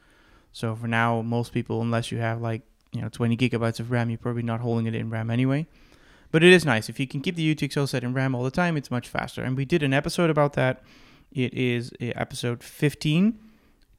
So 0.52 0.74
for 0.76 0.86
now, 0.86 1.20
most 1.22 1.52
people, 1.52 1.80
unless 1.82 2.12
you 2.12 2.18
have 2.18 2.40
like 2.40 2.62
you 2.92 3.00
know 3.02 3.08
20 3.08 3.36
gigabytes 3.36 3.80
of 3.80 3.90
RAM, 3.90 4.08
you're 4.10 4.18
probably 4.18 4.42
not 4.42 4.60
holding 4.60 4.86
it 4.86 4.94
in 4.94 5.10
RAM 5.10 5.30
anyway. 5.30 5.66
But 6.30 6.42
it 6.42 6.52
is 6.52 6.64
nice 6.64 6.88
if 6.88 6.98
you 6.98 7.06
can 7.06 7.20
keep 7.20 7.36
the 7.36 7.54
UTXO 7.54 7.88
set 7.88 8.02
in 8.02 8.12
RAM 8.12 8.34
all 8.34 8.42
the 8.44 8.50
time. 8.50 8.76
It's 8.76 8.90
much 8.90 9.08
faster. 9.08 9.42
And 9.44 9.56
we 9.56 9.64
did 9.64 9.82
an 9.82 9.92
episode 9.92 10.30
about 10.30 10.54
that. 10.54 10.82
It 11.32 11.54
is 11.54 11.92
uh, 12.00 12.06
episode 12.16 12.62
15, 12.62 13.38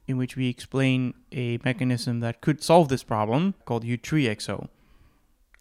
in 0.08 0.18
which 0.18 0.36
we 0.36 0.50
explain 0.50 1.14
a 1.32 1.60
mechanism 1.64 2.20
that 2.22 2.42
could 2.42 2.62
solve 2.64 2.90
this 2.90 3.04
problem 3.04 3.54
called 3.66 3.84
Utreexo 3.86 4.68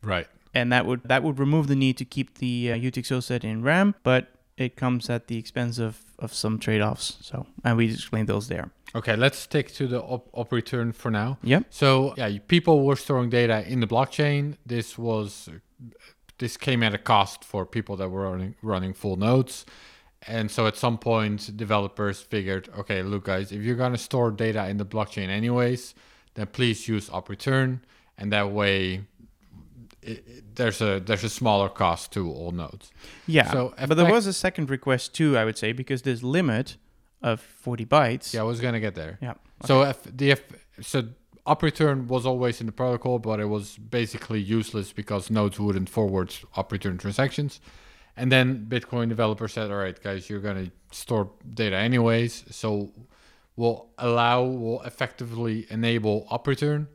Right. 0.03 0.27
and 0.53 0.73
that 0.73 0.85
would 0.87 1.03
that 1.05 1.23
would 1.23 1.39
remove 1.39 1.67
the 1.69 1.77
need 1.77 1.97
to 1.97 2.05
keep 2.05 2.39
the 2.39 2.73
uh, 2.73 2.77
UTXO 2.77 3.23
set 3.23 3.43
in 3.45 3.63
RAM, 3.63 3.95
but 4.03 4.34
it 4.57 4.77
comes 4.77 5.11
at 5.11 5.27
the 5.27 5.39
expense 5.39 5.79
of, 5.79 6.01
of 6.19 6.33
some 6.33 6.59
trade-offs. 6.59 7.19
So, 7.21 7.47
and 7.65 7.77
we 7.77 7.93
explained 7.93 8.29
those 8.29 8.49
there. 8.49 8.71
Okay, 8.95 9.17
let's 9.17 9.39
stick 9.39 9.73
to 9.75 9.89
the 9.89 10.01
op, 10.01 10.29
op 10.33 10.53
return 10.53 10.93
for 10.93 11.11
now. 11.11 11.39
Yep. 11.43 11.67
So 11.71 12.15
yeah, 12.17 12.39
people 12.47 12.85
were 12.85 12.97
storing 12.97 13.29
data 13.29 13.67
in 13.67 13.81
the 13.81 13.89
blockchain. 13.89 14.57
This 14.65 14.97
was 14.97 15.49
this 16.39 16.57
came 16.57 16.83
at 16.83 16.95
a 16.95 16.99
cost 16.99 17.45
for 17.45 17.67
people 17.67 17.97
that 17.97 18.09
were 18.09 18.31
running 18.31 18.55
running 18.63 18.95
full 18.95 19.17
nodes. 19.17 19.67
And 20.27 20.51
so 20.51 20.67
at 20.67 20.77
some 20.77 20.97
point, 20.97 21.55
developers 21.57 22.21
figured, 22.21 22.71
okay, 22.79 23.03
look, 23.03 23.25
guys, 23.25 23.53
if 23.53 23.63
you're 23.63 23.77
gonna 23.77 23.99
store 23.99 24.31
data 24.31 24.69
in 24.69 24.79
the 24.79 24.87
blockchain 24.87 25.29
anyways, 25.29 25.95
then 26.35 26.47
please 26.47 26.89
use 26.89 27.11
op 27.11 27.29
return, 27.29 27.85
and 28.17 28.33
that 28.33 28.51
way, 28.53 29.05
it, 30.05 30.55
there's 30.57 30.81
a 30.81 31.01
there's 31.01 31.25
a 31.25 31.29
smaller 31.29 31.69
cost 31.69 32.13
to 32.13 32.31
all 32.31 32.51
nodes. 32.51 32.91
Yeah. 33.27 33.51
So, 33.51 33.75
but 33.89 33.95
there 33.95 34.11
was 34.11 34.27
a 34.27 34.33
second 34.33 34.71
request 34.71 35.15
too, 35.15 35.37
I 35.37 35.45
would 35.45 35.59
say, 35.59 35.73
because 35.73 36.03
this 36.03 36.23
limit 36.23 36.77
of 37.23 37.41
40 37.41 37.87
bytes. 37.87 38.35
Yeah, 38.35 38.41
I 38.41 38.45
was 38.45 38.61
gonna 38.61 38.81
get 38.81 38.95
there. 38.95 39.19
Yeah. 39.21 39.35
So 39.65 39.83
if 39.83 40.03
the 40.05 40.31
if, 40.31 40.43
so 40.81 41.05
op 41.47 41.63
return 41.63 42.07
was 42.07 42.27
always 42.27 42.61
in 42.61 42.67
the 42.67 42.73
protocol, 42.73 43.19
but 43.19 43.41
it 43.41 43.47
was 43.47 43.77
basically 43.77 44.41
useless 44.41 44.93
because 44.93 45.31
nodes 45.31 45.59
wouldn't 45.59 45.89
forward 45.89 46.35
op 46.57 46.71
return 46.73 46.99
transactions. 46.99 47.61
And 48.17 48.31
then 48.31 48.67
Bitcoin 48.69 49.09
developers 49.09 49.53
said, 49.55 49.71
"All 49.71 49.77
right, 49.77 50.01
guys, 50.01 50.31
you're 50.31 50.41
gonna 50.41 50.71
store 50.93 51.31
data 51.53 51.77
anyways, 51.77 52.45
so 52.51 52.93
we'll 53.57 53.89
allow, 53.99 54.45
we'll 54.45 54.83
effectively 54.83 55.67
enable 55.71 56.27
op 56.31 56.47
return." 56.47 56.89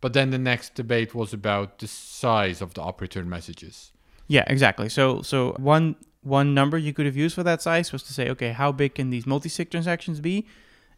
But 0.00 0.12
then 0.12 0.30
the 0.30 0.38
next 0.38 0.74
debate 0.74 1.14
was 1.14 1.32
about 1.32 1.78
the 1.78 1.88
size 1.88 2.60
of 2.60 2.74
the 2.74 2.82
op 2.82 3.00
return 3.00 3.28
messages. 3.28 3.92
Yeah, 4.28 4.44
exactly. 4.46 4.88
So 4.88 5.22
so 5.22 5.52
one 5.58 5.96
one 6.22 6.54
number 6.54 6.76
you 6.76 6.92
could 6.92 7.06
have 7.06 7.16
used 7.16 7.34
for 7.34 7.44
that 7.44 7.62
size 7.62 7.92
was 7.92 8.02
to 8.02 8.12
say, 8.12 8.28
okay, 8.30 8.52
how 8.52 8.72
big 8.72 8.96
can 8.96 9.10
these 9.10 9.26
multi-sig 9.26 9.70
transactions 9.70 10.20
be? 10.20 10.46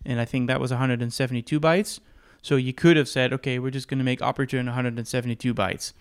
And 0.04 0.20
I 0.20 0.24
think 0.24 0.46
that 0.48 0.60
was 0.60 0.70
172 0.70 1.60
bytes. 1.60 2.00
So 2.40 2.56
you 2.56 2.72
could 2.72 2.96
have 2.96 3.08
said, 3.08 3.32
okay, 3.34 3.58
we're 3.58 3.70
just 3.70 3.88
going 3.88 3.98
to 3.98 4.04
make 4.04 4.22
op 4.22 4.38
return 4.38 4.66
172 4.66 5.54
bytes. 5.54 5.92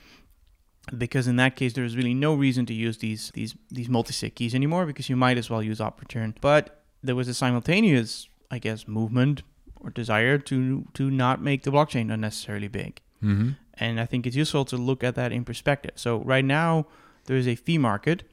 Because 0.97 1.27
in 1.27 1.35
that 1.35 1.57
case, 1.57 1.73
there's 1.73 1.97
really 1.97 2.13
no 2.13 2.33
reason 2.33 2.65
to 2.67 2.73
use 2.73 2.99
these 2.99 3.31
these 3.33 3.55
these 3.69 3.89
multi-sig 3.89 4.35
keys 4.35 4.55
anymore 4.55 4.85
because 4.85 5.09
you 5.09 5.17
might 5.17 5.37
as 5.37 5.49
well 5.49 5.61
use 5.61 5.81
op 5.81 5.99
return. 5.99 6.33
But 6.39 6.81
there 7.03 7.15
was 7.15 7.27
a 7.27 7.33
simultaneous, 7.33 8.29
I 8.49 8.59
guess, 8.59 8.87
movement 8.87 9.43
or 9.81 9.89
desire 9.89 10.37
to 10.37 10.87
to 10.93 11.09
not 11.11 11.41
make 11.41 11.63
the 11.63 11.71
blockchain 11.71 12.11
unnecessarily 12.11 12.67
big. 12.67 13.01
Mm-hmm. 13.23 13.51
And 13.75 13.99
I 13.99 14.05
think 14.05 14.25
it's 14.25 14.35
useful 14.35 14.65
to 14.65 14.77
look 14.77 15.03
at 15.03 15.15
that 15.15 15.31
in 15.31 15.45
perspective. 15.45 15.91
So 15.95 16.19
right 16.19 16.45
now 16.45 16.87
there 17.25 17.37
is 17.37 17.47
a 17.47 17.55
fee 17.55 17.77
market. 17.77 18.23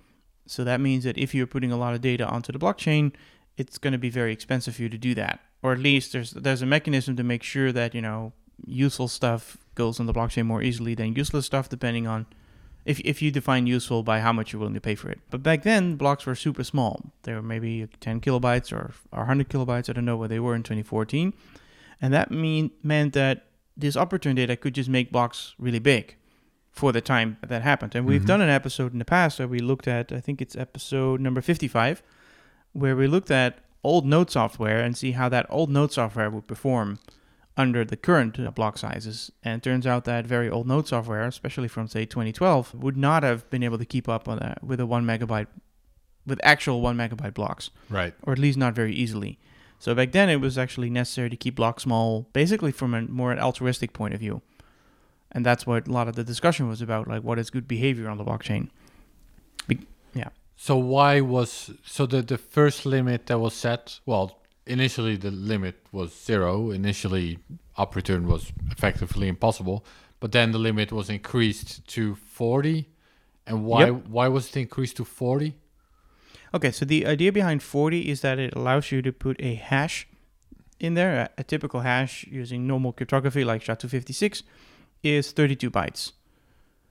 So 0.47 0.65
that 0.65 0.81
means 0.81 1.05
that 1.05 1.19
if 1.19 1.35
you're 1.35 1.47
putting 1.47 1.73
a 1.73 1.77
lot 1.77 1.95
of 1.95 2.01
data 2.01 2.27
onto 2.27 2.53
the 2.53 2.59
blockchain, 2.59 3.13
it's 3.57 3.79
going 3.79 3.93
to 3.93 3.99
be 3.99 4.11
very 4.11 4.33
expensive 4.33 4.77
for 4.77 4.83
you 4.83 4.89
to 4.89 4.99
do 4.99 5.15
that. 5.15 5.41
Or 5.63 5.73
at 5.73 5.79
least 5.79 6.13
there's 6.13 6.33
there's 6.33 6.63
a 6.63 6.67
mechanism 6.67 7.17
to 7.17 7.23
make 7.23 7.43
sure 7.43 7.73
that, 7.73 7.95
you 7.95 8.03
know, 8.03 8.33
useful 8.67 9.09
stuff 9.09 9.57
goes 9.75 9.99
on 10.01 10.07
the 10.07 10.13
blockchain 10.13 10.47
more 10.47 10.63
easily 10.63 10.95
than 10.95 11.15
useless 11.15 11.47
stuff 11.47 11.69
depending 11.69 12.07
on 12.07 12.27
if 12.85 13.01
if 13.01 13.23
you 13.23 13.31
define 13.31 13.67
useful 13.67 14.03
by 14.03 14.21
how 14.21 14.33
much 14.33 14.53
you're 14.53 14.61
willing 14.61 14.75
to 14.75 14.81
pay 14.81 14.95
for 14.95 15.09
it. 15.11 15.19
But 15.31 15.43
back 15.43 15.63
then 15.63 15.97
blocks 15.97 16.27
were 16.27 16.35
super 16.35 16.65
small. 16.65 17.13
They 17.23 17.33
were 17.35 17.43
maybe 17.43 17.89
10 18.01 18.21
kilobytes 18.21 18.73
or, 18.73 18.93
or 19.13 19.21
100 19.21 19.49
kilobytes. 19.49 19.89
I 19.89 19.93
don't 19.95 20.05
know 20.05 20.17
what 20.17 20.29
they 20.31 20.41
were 20.41 20.55
in 20.55 20.63
2014. 20.63 21.33
And 22.03 22.13
that 22.13 22.31
mean 22.31 22.71
meant 22.83 23.15
that 23.15 23.47
this 23.77 23.97
op 23.97 24.13
return 24.13 24.35
data 24.37 24.57
could 24.57 24.75
just 24.75 24.89
make 24.91 25.11
blocks 25.11 25.55
really 25.59 25.79
big 25.79 26.17
for 26.71 26.93
the 26.93 27.01
time 27.01 27.37
that 27.47 27.63
happened. 27.63 27.95
And 27.95 28.05
we've 28.07 28.23
Mhm. 28.23 28.27
done 28.27 28.41
an 28.41 28.51
episode 28.51 28.93
in 28.93 28.99
the 28.99 29.05
past 29.05 29.39
where 29.39 29.49
we 29.49 29.61
looked 29.61 29.89
at, 29.89 30.13
I 30.13 30.21
think 30.21 30.43
it's 30.43 30.57
episode 30.57 31.21
number 31.21 31.41
55, 31.41 32.03
where 32.73 32.97
we 32.97 33.07
looked 33.07 33.31
at 33.31 33.59
old 33.83 34.05
node 34.07 34.31
software 34.31 34.81
and 34.81 34.97
see 34.97 35.13
how 35.13 35.29
that 35.29 35.47
old 35.49 35.71
node 35.71 35.93
software 35.93 36.29
would 36.31 36.47
perform 36.47 36.99
under 37.57 37.85
the 37.85 37.97
current 37.97 38.39
uh, 38.39 38.51
block 38.51 38.79
sizes. 38.79 39.31
And 39.45 39.59
it 39.61 39.63
turns 39.65 39.87
out 39.87 40.05
that 40.05 40.27
very 40.27 40.51
old 40.51 40.67
node 40.67 40.89
software, 40.89 41.23
especially 41.27 41.69
from 41.69 41.87
say 41.89 42.05
2012, 42.05 42.75
would 42.75 42.97
not 42.97 43.23
have 43.23 43.49
been 43.51 43.63
able 43.63 43.79
to 43.79 43.85
keep 43.85 44.09
up 44.09 44.29
on 44.29 44.39
a, 44.41 44.57
with 44.63 44.81
a 44.81 44.87
one 44.87 45.05
megabyte, 45.05 45.47
with 46.27 46.41
actual 46.43 46.81
one 46.81 46.97
megabyte 46.97 47.35
blocks 47.35 47.71
Right. 47.89 48.15
or 48.25 48.33
at 48.33 48.39
least 48.39 48.59
not 48.59 48.75
very 48.75 48.95
easily. 48.95 49.39
So 49.79 49.95
back 49.95 50.13
then, 50.13 50.29
it 50.31 50.41
was 50.41 50.57
actually 50.57 50.89
necessary 50.91 51.29
to 51.31 51.37
keep 51.37 51.57
blocks 51.57 51.83
small, 51.83 52.29
basically 52.33 52.73
from 52.73 52.95
a 52.95 53.03
more 53.03 53.37
altruistic 53.39 53.93
point 53.93 54.15
of 54.15 54.21
view, 54.21 54.41
and 55.31 55.45
that's 55.45 55.67
what 55.67 55.87
a 55.89 55.93
lot 55.93 56.09
of 56.09 56.15
the 56.17 56.25
discussion 56.25 56.69
was 56.69 56.81
about, 56.81 57.07
like 57.09 57.23
what 57.23 57.39
is 57.39 57.51
good 57.51 57.69
behavior 57.69 58.09
on 58.09 58.17
the 58.17 58.25
blockchain. 58.25 58.71
Be- 59.67 59.87
yeah, 60.15 60.29
So 60.57 60.77
why 60.77 61.21
was 61.21 61.71
so 61.85 62.07
the 62.07 62.23
the 62.23 62.39
first 62.39 62.87
limit 62.87 63.27
that 63.27 63.39
was 63.39 63.53
set? 63.55 64.01
Well, 64.07 64.41
initially 64.67 65.17
the 65.17 65.31
limit 65.31 65.77
was 65.93 66.13
zero. 66.15 66.71
Initially, 66.71 67.39
op 67.77 67.95
return 67.97 68.27
was 68.27 68.53
effectively 68.71 69.29
impossible, 69.29 69.85
but 70.21 70.33
then 70.33 70.53
the 70.53 70.59
limit 70.59 70.93
was 70.93 71.09
increased 71.11 71.87
to 71.89 72.15
forty. 72.15 72.89
And 73.47 73.65
why 73.65 73.87
Yep. 73.87 74.07
why 74.09 74.29
was 74.29 74.49
it 74.51 74.57
increased 74.57 74.97
to 74.97 75.05
forty? 75.05 75.55
Okay, 76.55 76.71
so 76.71 76.85
the 76.85 77.05
idea 77.05 77.33
behind 77.33 77.65
40 77.65 78.09
is 78.09 78.21
that 78.21 78.39
it 78.39 78.55
allows 78.55 78.93
you 78.93 79.03
to 79.03 79.11
put 79.13 79.37
a 79.43 79.55
hash 79.57 80.07
in 80.79 80.95
there. 80.95 81.23
A, 81.37 81.41
a 81.41 81.43
typical 81.43 81.81
hash 81.81 82.25
using 82.31 82.65
normal 82.65 82.93
cryptography 82.93 83.43
like 83.43 83.61
SHA-256 83.61 84.45
is 85.03 85.33
32 85.33 85.69
bytes. 85.69 86.13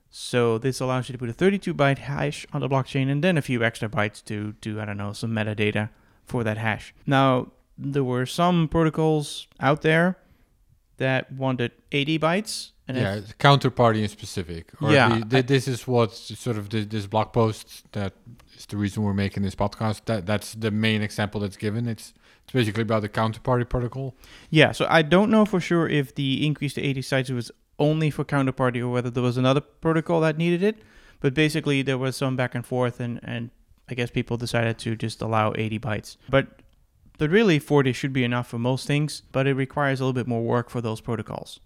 So 0.09 0.57
this 0.57 0.81
allows 0.81 1.07
you 1.07 1.13
to 1.13 1.17
put 1.17 1.29
a 1.29 1.33
32 1.33 1.73
byte 1.73 1.99
hash 1.99 2.45
on 2.51 2.59
the 2.59 2.67
blockchain 2.67 3.09
and 3.09 3.23
then 3.23 3.37
a 3.37 3.41
few 3.41 3.63
extra 3.63 3.87
bytes 3.87 4.21
to 4.25 4.51
do, 4.59 4.81
I 4.81 4.85
don't 4.85 4.97
know, 4.97 5.13
some 5.13 5.31
metadata 5.31 5.89
for 6.25 6.43
that 6.43 6.57
hash. 6.57 6.93
Now, 7.07 7.53
there 7.77 8.03
were 8.03 8.25
some 8.25 8.67
protocols 8.67 9.47
out 9.59 9.81
there 9.81 10.17
that 10.97 11.31
wanted 11.31 11.71
80 11.91 12.19
bytes. 12.19 12.71
And 12.87 12.97
yeah, 12.97 13.15
if- 13.15 13.37
counterparty 13.37 14.01
in 14.03 14.09
specific. 14.09 14.71
Or 14.81 14.91
Yeah, 14.91 15.19
the- 15.19 15.25
the- 15.25 15.37
I- 15.37 15.41
this 15.41 15.67
is 15.67 15.87
what 15.87 16.13
sort 16.13 16.57
of 16.57 16.69
the, 16.69 16.83
this 16.85 17.07
blog 17.07 17.33
post 17.33 17.91
that 17.93 18.13
is 18.57 18.65
the 18.67 18.77
reason 18.77 19.03
we're 19.03 19.13
making 19.13 19.43
this 19.43 19.55
podcast. 19.55 20.05
That 20.05 20.25
that's 20.25 20.53
the 20.53 20.69
main 20.71 21.01
example 21.01 21.41
that's 21.41 21.57
given. 21.57 21.87
It's 21.87 22.13
it's 22.43 22.51
basically 22.51 22.81
about 22.83 23.01
the 23.01 23.09
counterparty 23.09 23.67
protocol. 23.67 24.15
Yeah, 24.49 24.73
so 24.73 24.85
I 24.89 25.01
don't 25.01 25.29
know 25.31 25.45
for 25.45 25.61
sure 25.61 25.87
if 25.87 26.13
the 26.13 26.45
increase 26.45 26.73
to 26.73 26.81
80 26.81 27.01
sites 27.01 27.29
was 27.29 27.51
only 27.79 28.09
for 28.11 28.25
counterparty 28.25 28.81
or 28.81 28.89
whether 28.89 29.09
there 29.09 29.23
was 29.23 29.37
another 29.37 29.61
protocol 29.61 30.19
that 30.21 30.37
needed 30.37 30.61
it. 30.61 30.75
But 31.21 31.33
basically, 31.33 31.81
there 31.83 31.97
was 31.97 32.17
some 32.17 32.35
back 32.35 32.53
and 32.53 32.65
forth, 32.65 32.99
and, 32.99 33.21
and 33.23 33.49
I 33.89 33.93
guess 33.93 34.11
people 34.11 34.35
decided 34.35 34.77
to 34.79 34.97
just 34.97 35.21
allow 35.21 35.53
80 35.55 35.79
bytes. 35.79 36.17
But 36.29 36.59
but 37.17 37.29
really, 37.29 37.59
40 37.59 37.93
should 37.93 38.13
be 38.13 38.23
enough 38.23 38.47
for 38.47 38.57
most 38.59 38.87
things, 38.87 39.23
but 39.31 39.47
it 39.47 39.53
requires 39.53 39.99
a 39.99 40.03
little 40.03 40.13
bit 40.13 40.27
more 40.27 40.41
work 40.41 40.69
for 40.69 40.81
those 40.81 41.01
protocols. 41.01 41.59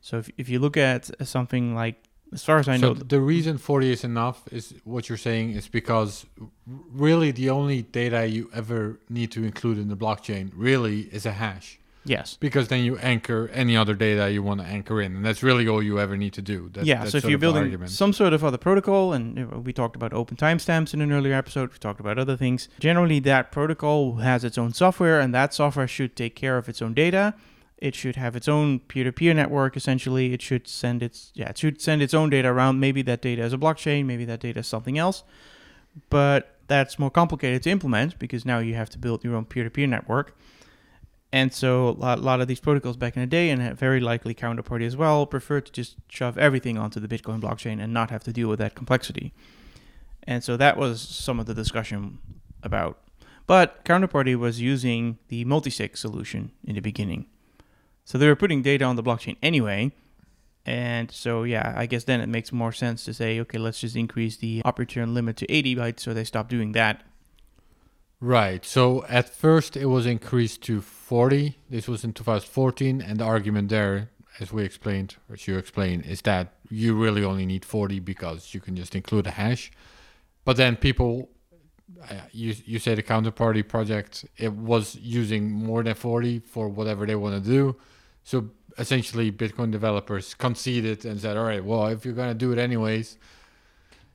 So 0.00 0.18
if, 0.18 0.30
if 0.38 0.48
you 0.48 0.58
look 0.58 0.76
at 0.76 1.10
something 1.26 1.74
like, 1.74 2.02
as 2.32 2.44
far 2.44 2.58
as 2.58 2.68
I 2.68 2.76
so 2.76 2.92
know, 2.92 2.94
the 2.94 3.20
reason 3.20 3.56
40 3.56 3.92
is 3.92 4.04
enough 4.04 4.42
is 4.50 4.74
what 4.84 5.08
you're 5.08 5.18
saying 5.18 5.52
is 5.52 5.68
because 5.68 6.26
really 6.66 7.30
the 7.30 7.50
only 7.50 7.82
data 7.82 8.26
you 8.26 8.50
ever 8.52 8.98
need 9.08 9.30
to 9.32 9.44
include 9.44 9.78
in 9.78 9.88
the 9.88 9.96
blockchain 9.96 10.50
really 10.54 11.02
is 11.12 11.24
a 11.24 11.32
hash 11.32 11.78
yes. 12.08 12.36
because 12.40 12.68
then 12.68 12.82
you 12.84 12.96
anchor 12.98 13.50
any 13.52 13.76
other 13.76 13.94
data 13.94 14.30
you 14.30 14.42
want 14.42 14.60
to 14.60 14.66
anchor 14.66 15.00
in 15.00 15.16
and 15.16 15.24
that's 15.24 15.42
really 15.42 15.68
all 15.68 15.82
you 15.82 16.00
ever 16.00 16.16
need 16.16 16.32
to 16.32 16.42
do 16.42 16.70
that, 16.72 16.84
yeah, 16.84 17.00
that's 17.00 17.12
so 17.12 17.18
if 17.18 17.24
you're 17.24 17.38
building 17.38 17.64
argument. 17.64 17.90
some 17.90 18.12
sort 18.12 18.32
of 18.32 18.44
other 18.44 18.58
protocol, 18.58 19.12
and 19.12 19.64
we 19.64 19.72
talked 19.72 19.96
about 19.96 20.12
open 20.12 20.36
timestamps 20.36 20.94
in 20.94 21.00
an 21.00 21.12
earlier 21.12 21.34
episode, 21.34 21.72
we 21.72 21.78
talked 21.78 22.00
about 22.00 22.18
other 22.18 22.36
things. 22.36 22.68
Generally, 22.78 23.20
that 23.20 23.52
protocol 23.52 24.16
has 24.16 24.44
its 24.44 24.56
own 24.56 24.72
software, 24.72 25.20
and 25.20 25.34
that 25.34 25.52
software 25.52 25.88
should 25.88 26.16
take 26.16 26.34
care 26.34 26.56
of 26.56 26.68
its 26.68 26.80
own 26.80 26.94
data. 26.94 27.34
It 27.78 27.94
should 27.94 28.16
have 28.16 28.34
its 28.36 28.48
own 28.48 28.80
peer-to-peer 28.80 29.34
network. 29.34 29.76
Essentially, 29.76 30.32
it 30.32 30.40
should 30.40 30.66
send 30.66 31.02
its 31.02 31.30
yeah, 31.34 31.50
it 31.50 31.58
should 31.58 31.80
send 31.80 32.02
its 32.02 32.14
own 32.14 32.30
data 32.30 32.48
around. 32.48 32.80
Maybe 32.80 33.02
that 33.02 33.20
data 33.20 33.42
is 33.42 33.52
a 33.52 33.58
blockchain, 33.58 34.06
maybe 34.06 34.24
that 34.24 34.40
data 34.40 34.60
is 34.60 34.66
something 34.66 34.96
else, 34.96 35.24
but 36.08 36.56
that's 36.68 36.98
more 36.98 37.10
complicated 37.10 37.62
to 37.64 37.70
implement 37.70 38.18
because 38.18 38.44
now 38.44 38.58
you 38.58 38.74
have 38.74 38.90
to 38.90 38.98
build 38.98 39.22
your 39.24 39.36
own 39.36 39.44
peer-to-peer 39.44 39.86
network. 39.86 40.36
And 41.36 41.52
so 41.52 41.88
a 41.88 41.90
lot, 41.90 42.20
lot 42.20 42.40
of 42.40 42.48
these 42.48 42.60
protocols 42.60 42.96
back 42.96 43.14
in 43.14 43.20
the 43.20 43.26
day, 43.26 43.50
and 43.50 43.78
very 43.78 44.00
likely 44.00 44.34
Counterparty 44.34 44.86
as 44.86 44.96
well, 44.96 45.26
prefer 45.26 45.60
to 45.60 45.70
just 45.70 45.96
shove 46.08 46.38
everything 46.38 46.78
onto 46.78 46.98
the 46.98 47.06
Bitcoin 47.06 47.42
blockchain 47.42 47.78
and 47.78 47.92
not 47.92 48.10
have 48.10 48.24
to 48.24 48.32
deal 48.32 48.48
with 48.48 48.58
that 48.58 48.74
complexity. 48.74 49.34
And 50.22 50.42
so 50.42 50.56
that 50.56 50.78
was 50.78 50.98
some 51.02 51.38
of 51.38 51.44
the 51.44 51.52
discussion 51.52 52.20
about. 52.62 52.98
But 53.46 53.84
Counterparty 53.84 54.34
was 54.34 54.62
using 54.62 55.18
the 55.28 55.44
multisig 55.44 55.98
solution 55.98 56.52
in 56.64 56.74
the 56.74 56.80
beginning. 56.80 57.26
So 58.06 58.16
they 58.16 58.28
were 58.28 58.34
putting 58.34 58.62
data 58.62 58.86
on 58.86 58.96
the 58.96 59.02
blockchain 59.02 59.36
anyway. 59.42 59.92
And 60.64 61.10
so, 61.10 61.42
yeah, 61.42 61.74
I 61.76 61.84
guess 61.84 62.04
then 62.04 62.22
it 62.22 62.30
makes 62.30 62.50
more 62.50 62.72
sense 62.72 63.04
to 63.04 63.12
say, 63.12 63.40
okay, 63.40 63.58
let's 63.58 63.82
just 63.82 63.94
increase 63.94 64.38
the 64.38 64.62
op 64.64 64.78
return 64.78 65.12
limit 65.12 65.36
to 65.36 65.52
80 65.52 65.76
bytes. 65.76 66.00
So 66.00 66.14
they 66.14 66.24
stopped 66.24 66.48
doing 66.48 66.72
that. 66.72 67.02
Right. 68.20 68.64
So 68.64 69.04
at 69.08 69.28
first 69.28 69.76
it 69.76 69.86
was 69.86 70.06
increased 70.06 70.62
to 70.62 70.80
40. 70.80 71.58
This 71.68 71.86
was 71.86 72.02
in 72.04 72.12
2014. 72.12 73.02
And 73.02 73.20
the 73.20 73.24
argument 73.24 73.68
there, 73.68 74.10
as 74.40 74.52
we 74.52 74.64
explained, 74.64 75.16
as 75.32 75.46
you 75.46 75.58
explained, 75.58 76.06
is 76.06 76.22
that 76.22 76.54
you 76.70 76.94
really 76.94 77.22
only 77.24 77.46
need 77.46 77.64
40 77.64 78.00
because 78.00 78.54
you 78.54 78.60
can 78.60 78.74
just 78.74 78.94
include 78.94 79.26
a 79.26 79.32
hash. 79.32 79.70
But 80.44 80.56
then 80.56 80.76
people, 80.76 81.28
uh, 82.08 82.14
you 82.32 82.54
you 82.64 82.78
say 82.78 82.94
the 82.94 83.02
counterparty 83.02 83.66
project, 83.66 84.24
it 84.36 84.52
was 84.52 84.94
using 84.96 85.50
more 85.50 85.82
than 85.82 85.94
40 85.94 86.38
for 86.40 86.68
whatever 86.68 87.04
they 87.06 87.16
want 87.16 87.42
to 87.42 87.50
do. 87.50 87.76
So 88.24 88.50
essentially, 88.78 89.30
Bitcoin 89.30 89.70
developers 89.70 90.34
conceded 90.34 91.04
and 91.04 91.20
said, 91.20 91.36
all 91.36 91.44
right, 91.44 91.64
well, 91.64 91.86
if 91.88 92.04
you're 92.04 92.14
going 92.14 92.28
to 92.28 92.34
do 92.34 92.52
it 92.52 92.58
anyways, 92.58 93.18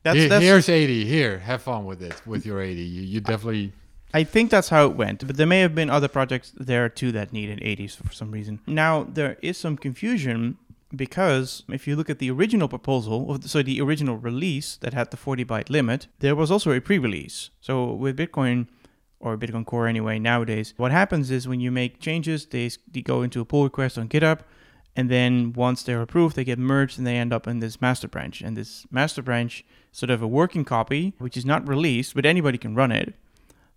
That's, 0.03 0.29
that's, 0.29 0.43
here's 0.43 0.69
80. 0.69 1.05
Here, 1.05 1.39
have 1.39 1.61
fun 1.61 1.85
with 1.85 2.01
it, 2.01 2.19
with 2.25 2.45
your 2.45 2.61
80. 2.61 2.81
You, 2.81 3.01
you 3.01 3.21
definitely, 3.21 3.73
I 4.13 4.23
think 4.23 4.51
that's 4.51 4.69
how 4.69 4.85
it 4.85 4.95
went, 4.95 5.25
but 5.25 5.37
there 5.37 5.47
may 5.47 5.61
have 5.61 5.73
been 5.73 5.89
other 5.89 6.07
projects 6.07 6.51
there 6.57 6.89
too 6.89 7.11
that 7.13 7.31
needed 7.31 7.59
80s 7.59 7.95
for 7.95 8.11
some 8.11 8.31
reason. 8.31 8.59
Now, 8.67 9.03
there 9.03 9.37
is 9.41 9.57
some 9.57 9.77
confusion 9.77 10.57
because 10.93 11.63
if 11.69 11.87
you 11.87 11.95
look 11.95 12.09
at 12.09 12.19
the 12.19 12.29
original 12.29 12.67
proposal, 12.67 13.39
so 13.41 13.63
the 13.63 13.79
original 13.81 14.17
release 14.17 14.75
that 14.77 14.93
had 14.93 15.11
the 15.11 15.17
40 15.17 15.45
byte 15.45 15.69
limit, 15.69 16.07
there 16.19 16.35
was 16.35 16.51
also 16.51 16.71
a 16.71 16.81
pre 16.81 16.97
release. 16.97 17.49
So 17.61 17.93
with 17.93 18.17
Bitcoin, 18.17 18.67
or 19.19 19.37
Bitcoin 19.37 19.65
Core 19.65 19.87
anyway, 19.87 20.19
nowadays, 20.19 20.73
what 20.77 20.91
happens 20.91 21.31
is 21.31 21.47
when 21.47 21.59
you 21.59 21.71
make 21.71 21.99
changes, 21.99 22.47
they, 22.47 22.69
they 22.91 23.01
go 23.01 23.21
into 23.21 23.39
a 23.39 23.45
pull 23.45 23.63
request 23.63 23.97
on 23.97 24.09
GitHub. 24.09 24.39
And 24.93 25.09
then 25.09 25.53
once 25.53 25.83
they're 25.83 26.01
approved, 26.01 26.35
they 26.35 26.43
get 26.43 26.59
merged 26.59 26.97
and 26.97 27.07
they 27.07 27.15
end 27.15 27.31
up 27.31 27.47
in 27.47 27.59
this 27.59 27.79
master 27.79 28.09
branch. 28.09 28.41
And 28.41 28.57
this 28.57 28.85
master 28.91 29.21
branch 29.21 29.63
sort 29.93 30.09
of 30.09 30.21
a 30.21 30.27
working 30.27 30.65
copy, 30.65 31.13
which 31.17 31.37
is 31.37 31.45
not 31.45 31.65
released, 31.65 32.13
but 32.13 32.25
anybody 32.25 32.57
can 32.57 32.75
run 32.75 32.91
it. 32.91 33.13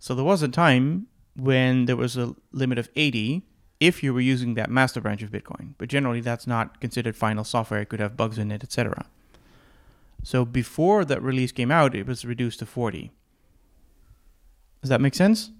So 0.04 0.14
there 0.14 0.23
was 0.23 0.42
a 0.42 0.49
time 0.49 1.06
when 1.34 1.87
there 1.87 1.96
was 1.96 2.18
a 2.18 2.34
limit 2.52 2.76
of 2.76 2.90
80 2.94 3.40
if 3.80 4.02
you 4.02 4.12
were 4.12 4.20
using 4.20 4.52
that 4.52 4.68
master 4.68 5.00
branch 5.00 5.23
of 5.23 5.30
Bitcoin. 5.30 5.73
But 5.78 5.88
generally, 5.88 6.20
that's 6.20 6.46
not 6.46 6.78
considered 6.78 7.16
final 7.16 7.42
software. 7.42 7.80
It 7.80 7.88
could 7.88 8.00
have 8.00 8.14
bugs 8.14 8.37
in 8.37 8.52
it, 8.52 8.62
etc. 8.62 9.06
So 10.23 10.44
before 10.44 11.06
that 11.06 11.23
release 11.23 11.52
came 11.52 11.70
out, 11.70 11.94
it 11.94 12.06
was 12.06 12.26
reduced 12.26 12.58
to 12.58 12.66
40. 12.66 13.12
Does 14.82 14.90
that 14.90 15.00
make 15.00 15.14
sense? 15.14 15.50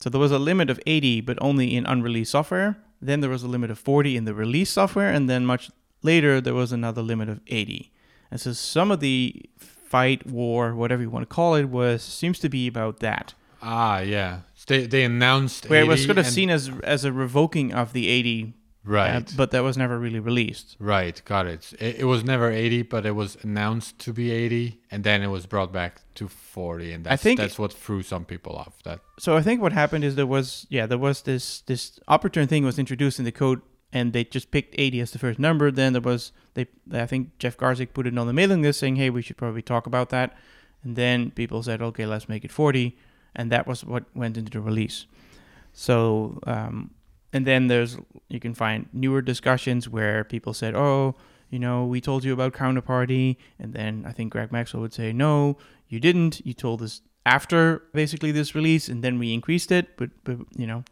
So 0.00 0.08
there 0.08 0.18
was 0.18 0.32
a 0.32 0.38
limit 0.38 0.70
of 0.70 0.80
80, 0.86 1.20
but 1.20 1.36
only 1.42 1.76
in 1.76 1.84
unreleased 1.84 2.30
software. 2.30 2.78
Then 3.02 3.20
there 3.20 3.28
was 3.28 3.42
a 3.42 3.48
limit 3.48 3.70
of 3.70 3.78
40 3.78 4.16
in 4.16 4.24
the 4.24 4.32
release 4.32 4.70
software, 4.70 5.12
and 5.12 5.28
then 5.28 5.44
much 5.44 5.70
later 6.00 6.40
there 6.40 6.54
was 6.54 6.72
another 6.72 7.02
limit 7.02 7.28
of 7.28 7.42
80. 7.46 7.92
And 8.30 8.40
so 8.40 8.54
some 8.54 8.90
of 8.90 9.00
the 9.00 9.42
fight, 9.58 10.26
war, 10.26 10.74
whatever 10.74 11.02
you 11.02 11.10
want 11.10 11.28
to 11.28 11.34
call 11.34 11.54
it, 11.54 11.64
was 11.64 12.02
seems 12.02 12.38
to 12.38 12.48
be 12.48 12.66
about 12.66 13.00
that, 13.00 13.34
ah, 13.62 14.00
yeah. 14.00 14.40
They, 14.66 14.86
they 14.86 15.04
announced 15.04 15.68
where 15.68 15.80
it 15.82 15.86
was 15.88 16.00
80 16.00 16.06
sort 16.06 16.18
of 16.18 16.26
seen 16.26 16.50
as 16.50 16.70
as 16.84 17.04
a 17.04 17.12
revoking 17.12 17.72
of 17.72 17.92
the 17.92 18.08
80, 18.08 18.44
uh, 18.44 18.58
Right. 18.84 19.32
but 19.36 19.50
that 19.52 19.62
was 19.62 19.76
never 19.76 19.98
really 19.98 20.20
released. 20.20 20.76
Right, 20.78 21.20
got 21.24 21.46
it. 21.46 21.72
it. 21.80 21.96
It 22.00 22.04
was 22.04 22.22
never 22.24 22.50
80, 22.50 22.82
but 22.82 23.06
it 23.06 23.12
was 23.14 23.36
announced 23.42 23.98
to 24.00 24.12
be 24.12 24.30
80, 24.30 24.80
and 24.90 25.02
then 25.04 25.22
it 25.22 25.28
was 25.28 25.46
brought 25.46 25.72
back 25.72 26.00
to 26.16 26.28
40, 26.28 26.92
and 26.92 27.04
that's, 27.04 27.22
think- 27.22 27.40
that's 27.40 27.58
what 27.58 27.72
threw 27.72 28.02
some 28.02 28.24
people 28.24 28.54
off. 28.56 28.74
That 28.84 29.00
So 29.18 29.36
I 29.36 29.42
think 29.42 29.60
what 29.62 29.72
happened 29.72 30.04
is 30.04 30.14
there 30.16 30.26
was 30.26 30.66
yeah 30.68 30.86
there 30.86 30.98
was 30.98 31.22
this 31.22 31.62
this 31.62 31.98
op 32.08 32.24
return 32.24 32.46
thing 32.48 32.64
was 32.64 32.78
introduced 32.78 33.18
in 33.18 33.24
the 33.24 33.32
code 33.32 33.62
and 33.94 34.12
they 34.14 34.24
just 34.24 34.50
picked 34.50 34.74
80 34.78 35.00
as 35.00 35.10
the 35.10 35.18
first 35.18 35.38
number. 35.38 35.70
Then 35.70 35.92
there 35.92 36.02
was 36.02 36.32
they 36.54 36.66
I 36.92 37.06
think 37.06 37.38
Jeff 37.38 37.56
Garzik 37.56 37.92
put 37.94 38.06
it 38.06 38.16
on 38.18 38.26
the 38.26 38.32
mailing 38.32 38.62
list 38.62 38.78
saying 38.80 38.96
hey 38.96 39.10
we 39.10 39.22
should 39.22 39.36
probably 39.36 39.62
talk 39.62 39.86
about 39.86 40.08
that, 40.10 40.36
and 40.84 40.94
then 40.96 41.30
people 41.32 41.62
said 41.62 41.82
okay 41.82 42.06
let's 42.06 42.28
make 42.28 42.44
it 42.44 42.52
40, 42.52 42.96
and 43.34 43.50
that 43.50 43.66
was 43.66 43.84
what 43.84 44.04
went 44.14 44.36
into 44.36 44.50
the 44.50 44.60
release. 44.60 45.06
So 45.72 46.38
um, 46.46 46.90
and 47.32 47.46
then 47.46 47.68
there's 47.68 47.96
you 48.28 48.40
can 48.40 48.54
find 48.54 48.88
newer 48.92 49.22
discussions 49.22 49.88
where 49.88 50.24
people 50.24 50.52
said 50.54 50.74
oh 50.74 51.14
you 51.50 51.58
know 51.58 51.84
we 51.84 52.00
told 52.00 52.24
you 52.24 52.32
about 52.32 52.52
counterparty. 52.52 53.36
And 53.58 53.72
then 53.72 54.04
I 54.06 54.12
think 54.12 54.32
Greg 54.32 54.52
Maxwell 54.52 54.82
would 54.82 54.94
say 54.94 55.12
no 55.12 55.56
you 55.88 56.00
didn't. 56.00 56.44
You 56.46 56.54
told 56.54 56.82
us 56.82 57.02
after 57.24 57.82
basically 57.92 58.32
this 58.32 58.54
release 58.54 58.88
and 58.88 59.02
then 59.04 59.18
we 59.18 59.32
increased 59.32 59.70
it. 59.72 59.96
But, 59.96 60.10
but 60.24 60.38
you 60.56 60.66
know 60.66 60.84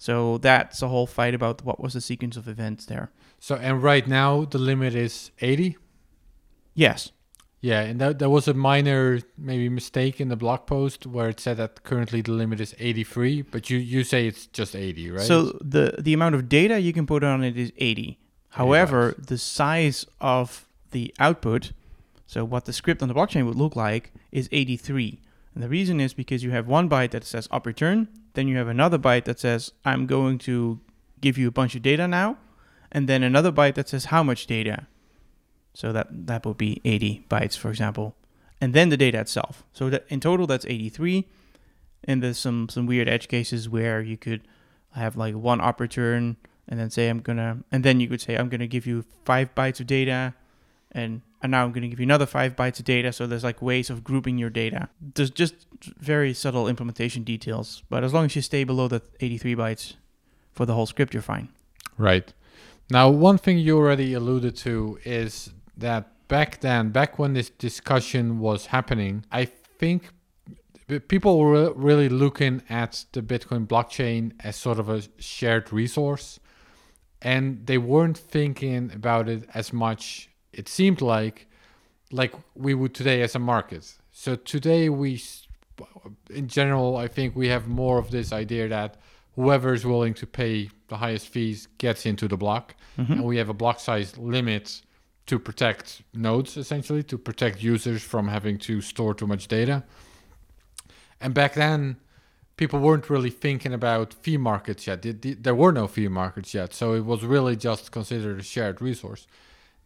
so 0.00 0.38
that's 0.38 0.80
a 0.80 0.88
whole 0.88 1.08
fight 1.08 1.34
about 1.34 1.64
what 1.64 1.80
was 1.80 1.94
the 1.94 2.00
sequence 2.00 2.36
of 2.36 2.46
events 2.46 2.86
there. 2.86 3.10
So 3.40 3.56
and 3.56 3.82
right 3.82 4.06
now 4.06 4.44
the 4.44 4.58
limit 4.58 4.94
is 4.94 5.32
80. 5.40 5.76
yes 6.74 7.10
Yeah, 7.60 7.80
and 7.80 8.00
that 8.00 8.20
that 8.20 8.30
was 8.30 8.46
a 8.46 8.54
minor 8.54 9.20
maybe 9.36 9.68
mistake 9.68 10.20
in 10.20 10.28
the 10.28 10.36
blog 10.36 10.66
post 10.66 11.06
where 11.06 11.28
it 11.28 11.40
said 11.40 11.56
that 11.56 11.82
currently 11.82 12.20
the 12.20 12.30
limit 12.30 12.60
is 12.60 12.74
83, 12.78 13.42
but 13.42 13.68
you 13.68 13.78
you 13.78 14.04
say 14.04 14.28
it's 14.28 14.46
just 14.46 14.76
80, 14.76 15.10
right? 15.10 15.20
so 15.22 15.58
the 15.60 15.96
the 15.98 16.12
amount 16.14 16.36
of 16.36 16.48
data 16.48 16.78
you 16.80 16.92
can 16.92 17.06
put 17.06 17.24
on 17.24 17.42
it 17.42 17.56
is 17.56 17.72
80 17.78 18.18
however 18.50 19.14
the 19.18 19.36
size 19.38 20.06
of 20.20 20.66
the 20.92 21.12
output 21.18 21.72
so 22.26 22.44
what 22.44 22.64
the 22.64 22.72
script 22.72 23.02
on 23.02 23.08
the 23.08 23.14
blockchain 23.14 23.44
would 23.46 23.56
look 23.56 23.74
like 23.76 24.12
is 24.32 24.48
83 24.52 25.20
and 25.54 25.62
the 25.62 25.68
reason 25.68 26.00
is 26.00 26.14
because 26.14 26.42
you 26.44 26.50
have 26.52 26.66
one 26.66 26.88
byte 26.88 27.10
that 27.10 27.24
says 27.24 27.48
op 27.50 27.66
return 27.66 28.08
then 28.34 28.48
you 28.48 28.56
have 28.56 28.68
another 28.68 28.98
byte 28.98 29.24
that 29.24 29.38
says 29.38 29.72
i'm 29.84 30.06
going 30.06 30.38
to 30.38 30.80
give 31.20 31.36
you 31.36 31.46
a 31.48 31.50
bunch 31.50 31.74
of 31.74 31.82
data 31.82 32.08
now 32.08 32.38
and 32.90 33.06
then 33.08 33.22
another 33.22 33.52
byte 33.52 33.74
that 33.74 33.88
says 33.88 34.06
how 34.06 34.22
much 34.22 34.46
data 34.46 34.86
so 35.78 35.92
that 35.92 36.08
that 36.26 36.44
would 36.44 36.58
be 36.58 36.80
80 36.84 37.24
bytes 37.30 37.56
for 37.56 37.70
example. 37.70 38.16
And 38.60 38.74
then 38.74 38.88
the 38.88 38.96
data 38.96 39.20
itself. 39.20 39.62
So 39.72 39.88
that 39.90 40.06
in 40.08 40.18
total 40.18 40.48
that's 40.48 40.66
83 40.66 41.24
and 42.02 42.20
there's 42.20 42.36
some 42.36 42.68
some 42.68 42.84
weird 42.84 43.08
edge 43.08 43.28
cases 43.28 43.68
where 43.68 44.00
you 44.00 44.16
could 44.16 44.40
have 44.94 45.16
like 45.16 45.36
one 45.36 45.60
op 45.60 45.80
return 45.80 46.36
and 46.66 46.80
then 46.80 46.90
say 46.90 47.08
i'm 47.08 47.20
gonna 47.20 47.58
and 47.70 47.84
then 47.84 48.00
you 48.00 48.08
could 48.08 48.20
say 48.20 48.34
i'm 48.34 48.48
gonna 48.48 48.66
give 48.66 48.86
you 48.86 49.04
five 49.24 49.54
bytes 49.54 49.78
of 49.78 49.86
data 49.86 50.34
and 50.90 51.22
and 51.42 51.52
now 51.52 51.64
i'm 51.64 51.70
gonna 51.70 51.86
give 51.86 52.00
you 52.00 52.06
another 52.06 52.26
five 52.26 52.56
bytes 52.56 52.80
of 52.80 52.84
data. 52.84 53.12
So 53.12 53.28
there's 53.28 53.44
like 53.44 53.62
ways 53.62 53.88
of 53.88 54.02
grouping 54.02 54.36
your 54.36 54.50
data. 54.50 54.88
There's 55.14 55.30
just 55.30 55.54
very 56.00 56.34
subtle 56.34 56.66
implementation 56.66 57.22
details 57.22 57.84
but 57.88 58.02
as 58.02 58.12
long 58.12 58.24
as 58.24 58.34
you 58.34 58.42
stay 58.42 58.64
below 58.64 58.88
the 58.88 59.00
83 59.20 59.54
bytes 59.54 59.94
for 60.50 60.66
the 60.66 60.74
whole 60.74 60.86
script 60.86 61.14
you're 61.14 61.22
fine. 61.22 61.50
Right. 61.96 62.32
Now, 62.90 63.10
one 63.10 63.36
thing 63.36 63.58
you 63.58 63.76
already 63.76 64.14
alluded 64.14 64.56
to 64.58 64.98
is 65.04 65.50
that 65.78 66.28
back 66.28 66.60
then, 66.60 66.90
back 66.90 67.18
when 67.18 67.34
this 67.34 67.50
discussion 67.50 68.38
was 68.38 68.66
happening, 68.66 69.24
I 69.32 69.46
think 69.46 70.10
people 71.08 71.38
were 71.38 71.72
really 71.72 72.08
looking 72.08 72.62
at 72.68 73.04
the 73.12 73.22
Bitcoin 73.22 73.66
blockchain 73.66 74.32
as 74.40 74.56
sort 74.56 74.78
of 74.78 74.88
a 74.88 75.02
shared 75.18 75.72
resource. 75.72 76.40
And 77.20 77.66
they 77.66 77.78
weren't 77.78 78.16
thinking 78.16 78.92
about 78.94 79.28
it 79.28 79.48
as 79.52 79.72
much, 79.72 80.28
it 80.52 80.68
seemed 80.68 81.00
like, 81.00 81.48
like 82.12 82.32
we 82.54 82.74
would 82.74 82.94
today 82.94 83.22
as 83.22 83.34
a 83.34 83.38
market. 83.38 83.92
So 84.12 84.36
today, 84.36 84.88
we, 84.88 85.20
in 86.30 86.48
general, 86.48 86.96
I 86.96 87.08
think 87.08 87.34
we 87.36 87.48
have 87.48 87.66
more 87.66 87.98
of 87.98 88.10
this 88.10 88.32
idea 88.32 88.68
that 88.68 88.96
whoever 89.34 89.74
is 89.74 89.84
willing 89.84 90.14
to 90.14 90.26
pay 90.26 90.70
the 90.88 90.96
highest 90.96 91.28
fees 91.28 91.68
gets 91.78 92.06
into 92.06 92.28
the 92.28 92.36
block. 92.36 92.74
Mm-hmm. 92.96 93.12
And 93.12 93.24
we 93.24 93.36
have 93.36 93.48
a 93.48 93.54
block 93.54 93.80
size 93.80 94.16
limit 94.16 94.82
to 95.28 95.38
protect 95.38 96.02
nodes, 96.12 96.56
essentially, 96.56 97.02
to 97.04 97.16
protect 97.16 97.62
users 97.62 98.02
from 98.02 98.28
having 98.28 98.58
to 98.58 98.80
store 98.80 99.14
too 99.14 99.26
much 99.26 99.48
data. 99.48 99.84
And 101.20 101.32
back 101.34 101.54
then, 101.54 101.96
people 102.56 102.80
weren't 102.80 103.08
really 103.08 103.30
thinking 103.30 103.72
about 103.72 104.14
fee 104.14 104.36
markets 104.36 104.86
yet. 104.86 105.02
The- 105.02 105.12
the- 105.12 105.34
There 105.34 105.54
were 105.54 105.72
no 105.72 105.86
fee 105.86 106.08
markets 106.08 106.54
yet. 106.54 106.74
So 106.74 106.94
it 106.94 107.04
was 107.04 107.24
really 107.24 107.56
just 107.56 107.92
considered 107.92 108.40
a 108.40 108.42
shared 108.42 108.80
resource. 108.82 109.26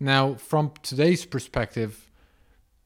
Now, 0.00 0.34
from 0.34 0.72
today's 0.82 1.24
perspective, 1.26 2.08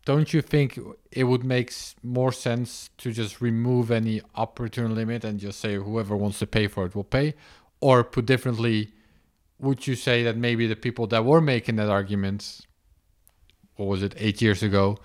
don't 0.04 0.32
you 0.32 0.42
think 0.42 0.78
it 1.10 1.24
would 1.24 1.44
make 1.44 1.72
more 2.02 2.32
sense 2.32 2.90
to 2.98 3.12
just 3.12 3.40
remove 3.40 3.90
any 3.90 4.20
op 4.34 4.60
return 4.60 4.94
limit 4.94 5.24
and 5.24 5.40
just 5.40 5.60
say 5.60 5.74
whoever 5.76 6.16
wants 6.16 6.38
to 6.38 6.46
pay 6.46 6.68
for 6.68 6.86
it 6.86 6.94
will 6.94 7.04
pay? 7.04 7.34
Or 7.80 8.04
put 8.04 8.26
differently, 8.26 8.92
would 9.58 9.86
you 9.86 9.94
say 9.94 10.22
that 10.24 10.36
maybe 10.36 10.66
the 10.66 10.76
people 10.76 11.06
that 11.08 11.24
were 11.24 11.40
making 11.40 11.76
that 11.76 11.88
argument, 11.88 12.60
what 13.76 13.86
was 13.86 14.02
it, 14.02 14.14
eight 14.18 14.42
years 14.42 14.62
ago, 14.62 14.98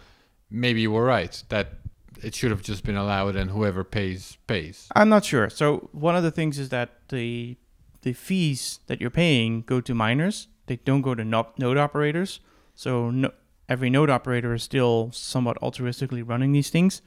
maybe 0.49 0.87
were 0.87 1.05
right 1.05 1.43
that 1.49 1.73
it 2.21 2.35
should 2.35 2.51
have 2.51 2.61
just 2.61 2.83
been 2.83 2.97
allowed 2.97 3.35
and 3.35 3.51
whoever 3.51 3.83
pays 3.83 4.37
pays? 4.47 4.87
I'm 4.95 5.09
not 5.09 5.25
sure. 5.25 5.49
So 5.49 5.89
one 5.91 6.15
of 6.15 6.23
the 6.23 6.31
things 6.31 6.59
is 6.59 6.69
that 6.69 6.89
the 7.09 7.57
the 8.01 8.13
fees 8.13 8.79
that 8.87 8.99
you're 8.99 9.09
paying 9.11 9.61
go 9.61 9.79
to 9.79 9.93
miners. 9.93 10.47
They 10.65 10.77
don't 10.77 11.01
go 11.01 11.15
to 11.15 11.23
no- 11.23 11.51
node 11.57 11.77
operators. 11.77 12.39
So 12.73 13.11
no, 13.11 13.31
every 13.69 13.89
node 13.89 14.09
operator 14.09 14.53
is 14.53 14.63
still 14.63 15.11
somewhat 15.13 15.59
altruistically 15.61 16.27
running 16.27 16.51
these 16.51 16.69
things. 16.69 17.01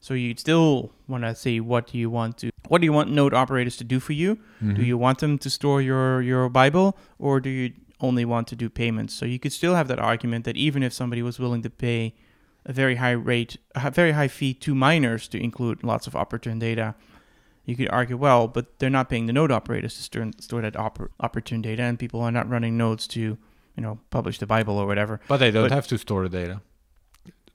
So 0.00 0.14
you'd 0.14 0.38
still 0.38 0.92
want 1.08 1.24
to 1.24 1.34
see 1.34 1.60
what 1.60 1.88
do 1.88 1.98
you 1.98 2.08
want 2.10 2.38
to 2.38 2.50
what 2.68 2.80
do 2.80 2.84
you 2.84 2.92
want 2.92 3.10
node 3.10 3.34
operators 3.34 3.76
to 3.78 3.84
do 3.84 3.98
for 4.00 4.12
you? 4.12 4.36
Mm-hmm. 4.62 4.74
Do 4.74 4.82
you 4.82 4.96
want 4.96 5.18
them 5.18 5.38
to 5.38 5.50
store 5.50 5.82
your 5.82 6.22
your 6.22 6.48
Bible 6.48 6.96
or 7.18 7.40
do 7.40 7.50
you 7.50 7.72
only 8.00 8.24
want 8.24 8.46
to 8.48 8.56
do 8.56 8.68
payments? 8.68 9.14
So 9.14 9.26
you 9.26 9.38
could 9.38 9.52
still 9.52 9.74
have 9.74 9.88
that 9.88 9.98
argument 9.98 10.44
that 10.44 10.56
even 10.56 10.82
if 10.82 10.92
somebody 10.92 11.22
was 11.22 11.38
willing 11.38 11.62
to 11.62 11.70
pay 11.70 12.14
a 12.64 12.72
very 12.72 12.96
high 12.96 13.12
rate, 13.12 13.56
a 13.74 13.90
very 13.90 14.12
high 14.12 14.28
fee 14.28 14.54
to 14.54 14.74
miners 14.74 15.26
to 15.28 15.42
include 15.42 15.82
lots 15.82 16.06
of 16.06 16.14
op 16.14 16.32
return 16.32 16.58
data, 16.58 16.94
you 17.64 17.76
could 17.76 17.88
argue, 17.90 18.16
well, 18.16 18.46
but 18.46 18.78
they're 18.78 18.90
not 18.90 19.08
paying 19.08 19.26
the 19.26 19.32
node 19.32 19.50
operators 19.50 19.94
to 19.96 20.02
store, 20.02 20.30
store 20.38 20.62
that 20.62 20.74
oper, 20.74 21.08
op 21.20 21.34
return 21.34 21.62
data, 21.62 21.82
and 21.82 21.98
people 21.98 22.20
are 22.20 22.30
not 22.32 22.48
running 22.48 22.76
nodes 22.76 23.06
to, 23.08 23.20
you 23.20 23.36
know, 23.76 23.98
publish 24.10 24.38
the 24.38 24.46
Bible 24.46 24.78
or 24.78 24.86
whatever. 24.86 25.20
But 25.28 25.38
they 25.38 25.50
don't 25.50 25.64
But- 25.64 25.72
have 25.72 25.86
to 25.88 25.98
store 25.98 26.28
the 26.28 26.38
data. 26.38 26.60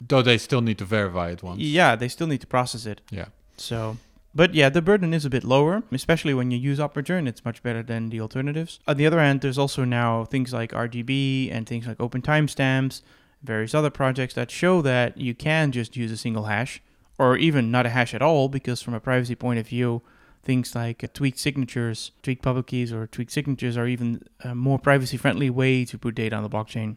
Though 0.07 0.21
they 0.21 0.37
still 0.37 0.61
need 0.61 0.77
to 0.79 0.85
verify 0.85 1.29
it 1.29 1.43
once. 1.43 1.59
Yeah, 1.61 1.95
they 1.95 2.07
still 2.07 2.27
need 2.27 2.41
to 2.41 2.47
process 2.47 2.85
it. 2.85 3.01
Yeah. 3.09 3.27
So, 3.57 3.97
but 4.35 4.53
yeah, 4.55 4.69
the 4.69 4.81
burden 4.81 5.13
is 5.13 5.25
a 5.25 5.29
bit 5.29 5.43
lower, 5.43 5.83
especially 5.91 6.33
when 6.33 6.51
you 6.51 6.57
use 6.57 6.79
op 6.79 6.97
return. 6.97 7.27
It's 7.27 7.45
much 7.45 7.61
better 7.61 7.83
than 7.83 8.09
the 8.09 8.19
alternatives. 8.19 8.79
On 8.87 8.97
the 8.97 9.05
other 9.05 9.19
hand, 9.19 9.41
there's 9.41 9.57
also 9.57 9.83
now 9.83 10.25
things 10.25 10.51
like 10.51 10.71
RGB 10.71 11.51
and 11.51 11.67
things 11.67 11.87
like 11.87 11.99
open 11.99 12.21
timestamps, 12.21 13.01
various 13.43 13.73
other 13.75 13.89
projects 13.89 14.33
that 14.33 14.49
show 14.49 14.81
that 14.81 15.17
you 15.17 15.35
can 15.35 15.71
just 15.71 15.95
use 15.95 16.11
a 16.11 16.17
single 16.17 16.45
hash 16.45 16.81
or 17.19 17.37
even 17.37 17.69
not 17.69 17.85
a 17.85 17.89
hash 17.89 18.13
at 18.13 18.23
all, 18.23 18.49
because 18.49 18.81
from 18.81 18.95
a 18.95 18.99
privacy 18.99 19.35
point 19.35 19.59
of 19.59 19.67
view, 19.67 20.01
things 20.41 20.73
like 20.73 21.13
tweaked 21.13 21.37
signatures, 21.37 22.11
tweaked 22.23 22.41
public 22.41 22.67
keys, 22.67 22.91
or 22.91 23.05
tweaked 23.05 23.31
signatures 23.31 23.77
are 23.77 23.87
even 23.87 24.23
a 24.43 24.55
more 24.55 24.79
privacy 24.79 25.15
friendly 25.15 25.49
way 25.49 25.85
to 25.85 25.97
put 25.97 26.15
data 26.15 26.35
on 26.35 26.41
the 26.41 26.49
blockchain, 26.49 26.95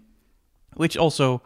which 0.75 0.97
also 0.97 1.43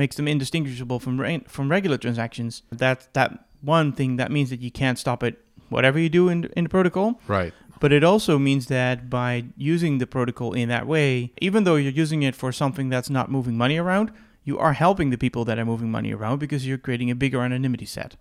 makes 0.00 0.16
them 0.16 0.26
indistinguishable 0.26 0.98
from 1.04 1.20
re- 1.20 1.44
from 1.54 1.70
regular 1.76 1.98
transactions. 2.04 2.52
That 2.84 2.98
that 3.18 3.30
one 3.76 3.88
thing 3.98 4.16
that 4.20 4.30
means 4.36 4.48
that 4.52 4.60
you 4.66 4.72
can't 4.82 4.98
stop 4.98 5.22
it 5.28 5.34
whatever 5.68 5.98
you 6.04 6.10
do 6.20 6.28
in 6.32 6.38
in 6.56 6.64
the 6.64 6.70
protocol. 6.78 7.08
Right. 7.28 7.52
But 7.82 7.92
it 7.92 8.04
also 8.04 8.38
means 8.38 8.66
that 8.66 9.08
by 9.08 9.32
using 9.56 9.98
the 9.98 10.06
protocol 10.06 10.52
in 10.52 10.68
that 10.68 10.86
way, 10.86 11.32
even 11.40 11.64
though 11.64 11.76
you're 11.76 12.00
using 12.04 12.22
it 12.28 12.34
for 12.42 12.52
something 12.52 12.90
that's 12.90 13.08
not 13.08 13.30
moving 13.30 13.56
money 13.56 13.78
around, 13.78 14.12
you 14.44 14.58
are 14.58 14.74
helping 14.74 15.08
the 15.10 15.16
people 15.24 15.44
that 15.46 15.58
are 15.58 15.64
moving 15.64 15.90
money 15.90 16.12
around 16.12 16.40
because 16.44 16.66
you're 16.66 16.84
creating 16.86 17.10
a 17.10 17.14
bigger 17.14 17.40
anonymity 17.40 17.86
set 17.86 18.16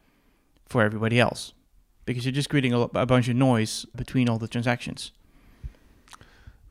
for 0.72 0.82
everybody 0.82 1.20
else. 1.20 1.54
Because 2.06 2.24
you're 2.24 2.39
just 2.42 2.50
creating 2.50 2.74
a, 2.74 2.80
a 3.06 3.06
bunch 3.06 3.28
of 3.28 3.36
noise 3.36 3.86
between 4.02 4.30
all 4.30 4.39
the 4.39 4.48
transactions. 4.48 5.12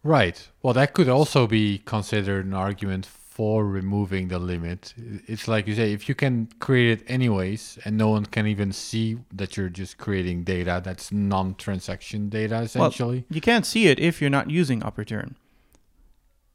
Right. 0.02 0.48
Well, 0.62 0.74
that 0.74 0.94
could 0.94 1.08
also 1.08 1.46
be 1.46 1.78
considered 1.84 2.46
an 2.46 2.54
argument 2.54 3.04
for 3.38 3.64
removing 3.64 4.26
the 4.26 4.38
limit. 4.40 4.92
It's 5.28 5.46
like 5.46 5.68
you 5.68 5.76
say, 5.76 5.92
if 5.92 6.08
you 6.08 6.16
can 6.16 6.48
create 6.58 6.98
it 6.98 7.08
anyways, 7.08 7.78
and 7.84 7.96
no 7.96 8.08
one 8.08 8.26
can 8.26 8.48
even 8.48 8.72
see 8.72 9.16
that 9.32 9.56
you're 9.56 9.68
just 9.68 9.96
creating 9.96 10.42
data 10.42 10.82
that's 10.84 11.12
non-transaction 11.12 12.30
data, 12.30 12.62
essentially. 12.62 13.26
You 13.30 13.40
can't 13.40 13.64
see 13.64 13.86
it 13.86 14.00
if 14.00 14.20
you're 14.20 14.28
not 14.28 14.50
using 14.50 14.82
op 14.82 14.98
return. 14.98 15.36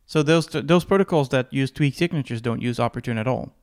So 0.05 0.23
those 0.23 0.47
those 0.47 0.83
protocols 0.83 1.29
that 1.29 1.53
use 1.53 1.71
tweak 1.71 1.95
signatures 1.95 2.41
don't 2.41 2.61
use 2.61 2.81
op 2.81 2.97
return 2.97 3.17
at 3.17 3.27
all. 3.27 3.53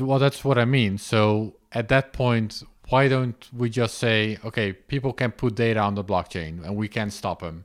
Well, 0.00 0.18
that's 0.18 0.44
what 0.44 0.58
I 0.58 0.64
mean. 0.64 0.98
So 0.98 1.54
at 1.70 1.88
that 1.90 2.12
point, 2.12 2.64
why 2.88 3.06
don't 3.06 3.48
we 3.56 3.70
just 3.70 3.96
say, 3.96 4.38
okay, 4.44 4.72
people 4.72 5.12
can 5.12 5.30
put 5.30 5.54
data 5.54 5.78
on 5.78 5.94
the 5.94 6.02
blockchain 6.02 6.64
and 6.64 6.74
we 6.74 6.88
can 6.88 7.12
stop 7.12 7.42
them? 7.42 7.64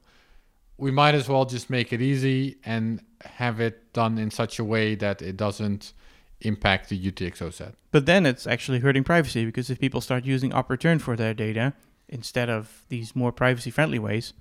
We 0.78 0.92
might 0.92 1.16
as 1.16 1.30
well 1.30 1.46
just 1.46 1.70
make 1.70 1.94
it 1.94 2.02
easy 2.02 2.58
and 2.66 3.02
have 3.24 3.60
it 3.60 3.94
done 3.94 4.18
in 4.18 4.32
such 4.32 4.60
a 4.60 4.64
way 4.64 4.96
that 4.96 5.22
it 5.22 5.38
doesn't 5.38 5.94
impact 6.42 6.90
the 6.90 7.12
UTXO 7.12 7.54
set. 7.54 7.76
But 7.92 8.06
then 8.06 8.26
it's 8.26 8.46
actually 8.46 8.80
hurting 8.80 9.04
privacy 9.04 9.46
because 9.46 9.70
if 9.70 9.80
people 9.80 10.02
start 10.02 10.26
using 10.26 10.54
op 10.54 10.70
return 10.70 11.00
for 11.00 11.16
their 11.16 11.34
data 11.34 11.74
instead 12.10 12.50
of 12.50 12.84
these 12.90 13.16
more 13.16 13.32
privacy 13.32 13.72
friendly 13.72 14.00
ways, 14.00 14.34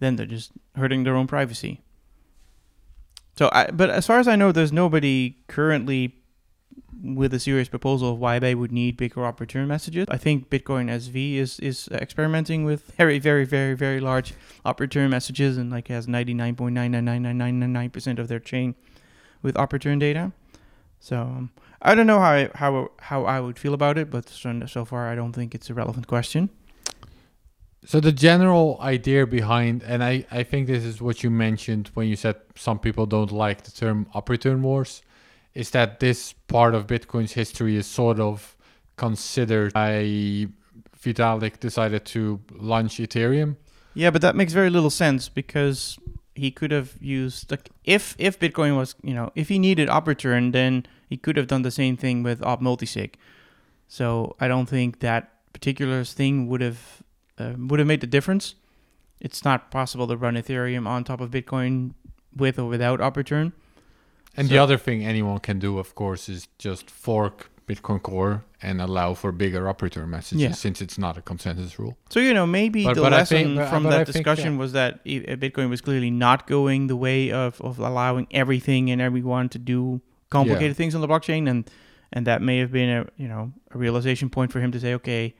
then 0.00 0.16
they're 0.16 0.26
just 0.26 0.52
hurting 0.76 1.04
their 1.04 1.16
own 1.16 1.26
privacy. 1.26 1.82
So, 3.36 3.50
I, 3.52 3.70
but 3.70 3.90
as 3.90 4.06
far 4.06 4.18
as 4.18 4.26
I 4.26 4.36
know, 4.36 4.50
there's 4.50 4.72
nobody 4.72 5.36
currently 5.46 6.17
with 7.02 7.32
a 7.32 7.38
serious 7.38 7.68
proposal 7.68 8.12
of 8.12 8.18
why 8.18 8.38
they 8.38 8.54
would 8.54 8.72
need 8.72 8.96
bigger 8.96 9.24
op 9.24 9.40
return 9.40 9.68
messages. 9.68 10.06
I 10.10 10.16
think 10.16 10.50
Bitcoin 10.50 10.90
SV 10.90 11.36
is 11.36 11.60
is 11.60 11.88
experimenting 11.92 12.64
with 12.64 12.82
very, 12.96 13.18
very, 13.18 13.44
very, 13.44 13.74
very 13.74 14.00
large 14.00 14.34
op 14.64 14.80
return 14.80 15.10
messages 15.10 15.56
and 15.56 15.70
like 15.70 15.88
has 15.88 16.06
99.99999% 16.06 18.18
of 18.18 18.28
their 18.28 18.40
chain 18.40 18.74
with 19.42 19.56
op 19.56 19.72
return 19.72 19.98
data. 19.98 20.32
So 21.00 21.20
um, 21.20 21.50
I 21.80 21.94
don't 21.94 22.06
know 22.06 22.18
how 22.18 22.32
I, 22.32 22.50
how 22.54 22.90
how 22.98 23.24
I 23.24 23.40
would 23.40 23.58
feel 23.58 23.74
about 23.74 23.98
it, 23.98 24.10
but 24.10 24.28
so, 24.28 24.66
so 24.66 24.84
far 24.84 25.08
I 25.08 25.14
don't 25.14 25.32
think 25.32 25.54
it's 25.54 25.70
a 25.70 25.74
relevant 25.74 26.06
question. 26.06 26.50
So 27.84 28.00
the 28.00 28.12
general 28.12 28.78
idea 28.80 29.26
behind, 29.26 29.82
and 29.82 30.02
I, 30.02 30.26
I 30.30 30.42
think 30.42 30.66
this 30.66 30.84
is 30.84 31.00
what 31.00 31.22
you 31.22 31.30
mentioned 31.30 31.90
when 31.94 32.08
you 32.08 32.16
said 32.16 32.36
some 32.56 32.78
people 32.78 33.06
don't 33.06 33.32
like 33.32 33.62
the 33.62 33.70
term 33.70 34.06
op 34.12 34.28
return 34.28 34.62
wars, 34.62 35.02
is 35.58 35.70
that 35.70 35.98
this 35.98 36.34
part 36.46 36.72
of 36.72 36.86
Bitcoin's 36.86 37.32
history 37.32 37.74
is 37.74 37.84
sort 37.84 38.20
of 38.20 38.56
considered 38.96 39.72
by 39.72 40.46
Vitalik 41.02 41.58
decided 41.58 42.04
to 42.04 42.40
launch 42.52 42.98
Ethereum. 42.98 43.56
Yeah, 43.92 44.10
but 44.10 44.22
that 44.22 44.36
makes 44.36 44.52
very 44.52 44.70
little 44.70 44.90
sense 44.90 45.28
because 45.28 45.98
he 46.36 46.52
could 46.52 46.70
have 46.70 46.92
used 47.00 47.50
like 47.50 47.70
if 47.82 48.14
if 48.18 48.38
Bitcoin 48.38 48.76
was 48.76 48.94
you 49.02 49.12
know 49.12 49.32
if 49.34 49.48
he 49.48 49.58
needed 49.58 49.88
op 49.88 50.06
return, 50.06 50.52
then 50.52 50.86
he 51.10 51.16
could 51.16 51.36
have 51.36 51.48
done 51.48 51.62
the 51.62 51.72
same 51.72 51.96
thing 51.96 52.22
with 52.22 52.40
Op 52.44 52.60
Multisig. 52.60 53.14
So 53.88 54.36
I 54.38 54.46
don't 54.46 54.68
think 54.68 55.00
that 55.00 55.22
particular 55.52 56.04
thing 56.04 56.46
would 56.46 56.60
have 56.60 57.02
uh, 57.36 57.54
would 57.58 57.80
have 57.80 57.88
made 57.88 58.00
the 58.00 58.06
difference. 58.06 58.54
It's 59.20 59.44
not 59.44 59.72
possible 59.72 60.06
to 60.06 60.16
run 60.16 60.36
Ethereum 60.36 60.86
on 60.86 61.02
top 61.02 61.20
of 61.20 61.32
Bitcoin 61.32 61.94
with 62.36 62.60
or 62.60 62.68
without 62.68 63.00
op 63.00 63.16
return. 63.16 63.52
And 64.38 64.48
the 64.48 64.58
other 64.58 64.78
thing 64.78 65.04
anyone 65.04 65.38
can 65.40 65.58
do, 65.58 65.78
of 65.78 65.94
course, 65.94 66.28
is 66.28 66.48
just 66.58 66.90
fork 66.90 67.50
Bitcoin 67.66 68.00
Core 68.02 68.44
and 68.62 68.80
allow 68.80 69.14
for 69.14 69.30
bigger 69.32 69.68
op 69.68 69.82
return 69.82 70.08
messages 70.10 70.40
Yeah. 70.42 70.52
since 70.52 70.80
it's 70.80 70.96
not 70.98 71.18
a 71.18 71.22
consensus 71.22 71.78
rule. 71.78 71.96
So 72.08 72.18
you 72.20 72.32
know 72.32 72.46
maybe 72.46 72.84
But- 72.84 72.94
the 72.94 73.02
but 73.02 73.12
lesson 73.12 73.36
think- 73.36 73.56
but- 73.56 73.68
from 73.70 73.82
but 73.84 73.90
that 73.90 74.00
I 74.00 74.04
think, 74.04 74.14
discussion 74.16 74.52
yeah. 74.54 74.58
was 74.58 74.72
that 74.72 74.94
uh, 74.94 75.36
Bitcoin 75.44 75.68
was 75.68 75.80
clearly 75.80 76.10
not 76.10 76.46
going 76.46 76.86
the 76.86 76.96
way 76.96 77.30
of, 77.30 77.60
of 77.60 77.78
allowing 77.78 78.26
everything 78.30 78.90
and 78.90 79.00
everyone 79.02 79.48
to 79.50 79.58
do 79.58 80.00
complicated 80.30 80.76
things 80.76 80.94
on 80.94 81.00
the 81.02 81.08
blockchain, 81.08 81.48
and 81.48 81.70
and 82.12 82.26
that 82.26 82.40
may 82.42 82.58
have 82.58 82.72
been 82.72 82.88
a 82.88 83.06
you 83.22 83.28
know 83.28 83.52
a 83.74 83.78
realization 83.78 84.30
point 84.30 84.50
for 84.52 84.60
him 84.60 84.72
to 84.72 84.80
say, 84.80 84.94
okay, 84.94 85.34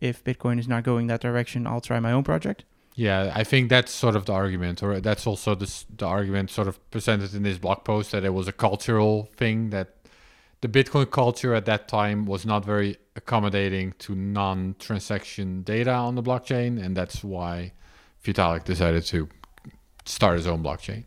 if 0.00 0.24
Bitcoin 0.24 0.58
is 0.58 0.66
not 0.66 0.84
going 0.84 1.06
that 1.08 1.20
direction, 1.20 1.66
I'll 1.66 1.80
try 1.82 2.00
my 2.00 2.12
own 2.12 2.24
project. 2.24 2.64
Yeah, 2.96 3.32
I 3.34 3.42
think 3.42 3.70
that's 3.70 3.90
sort 3.92 4.14
of 4.14 4.26
the 4.26 4.32
argument, 4.32 4.82
or 4.82 5.00
that's 5.00 5.26
also 5.26 5.54
the, 5.56 5.68
the 5.96 6.06
argument 6.06 6.50
sort 6.50 6.68
of 6.68 6.78
presented 6.90 7.34
in 7.34 7.42
this 7.42 7.58
blog 7.58 7.82
post 7.84 8.12
that 8.12 8.24
it 8.24 8.32
was 8.32 8.46
a 8.46 8.52
cultural 8.52 9.28
thing 9.36 9.70
that 9.70 9.94
the 10.60 10.68
Bitcoin 10.68 11.10
culture 11.10 11.54
at 11.54 11.66
that 11.66 11.88
time 11.88 12.24
was 12.24 12.46
not 12.46 12.64
very 12.64 12.96
accommodating 13.16 13.94
to 13.98 14.14
non-transaction 14.14 15.62
data 15.62 15.92
on 15.92 16.14
the 16.14 16.22
blockchain, 16.22 16.82
and 16.82 16.96
that's 16.96 17.24
why 17.24 17.72
Vitalik 18.24 18.64
decided 18.64 19.04
to 19.06 19.28
start 20.04 20.36
his 20.36 20.46
own 20.46 20.62
blockchain. 20.62 21.04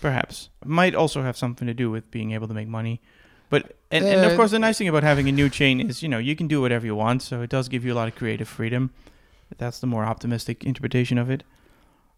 Perhaps 0.00 0.48
might 0.64 0.94
also 0.94 1.22
have 1.22 1.36
something 1.36 1.66
to 1.66 1.74
do 1.74 1.90
with 1.90 2.10
being 2.10 2.32
able 2.32 2.48
to 2.48 2.54
make 2.54 2.68
money. 2.68 3.00
But 3.50 3.76
and, 3.90 4.04
and 4.04 4.26
of 4.26 4.32
Uh, 4.32 4.36
course, 4.36 4.50
the 4.50 4.58
nice 4.58 4.76
thing 4.78 4.88
about 4.88 5.02
having 5.02 5.28
a 5.28 5.32
new 5.32 5.48
chain 5.48 5.80
is 5.80 6.02
you 6.02 6.08
know 6.08 6.18
you 6.18 6.36
can 6.36 6.48
do 6.48 6.60
whatever 6.60 6.84
you 6.84 6.94
want, 6.94 7.22
so 7.22 7.42
it 7.42 7.50
does 7.50 7.68
give 7.68 7.84
you 7.84 7.94
a 7.94 7.96
lot 7.96 8.08
of 8.08 8.14
creative 8.14 8.48
freedom. 8.48 8.90
That's 9.56 9.80
the 9.80 9.86
more 9.86 10.04
optimistic 10.04 10.64
interpretation 10.64 11.18
of 11.18 11.30
it. 11.30 11.42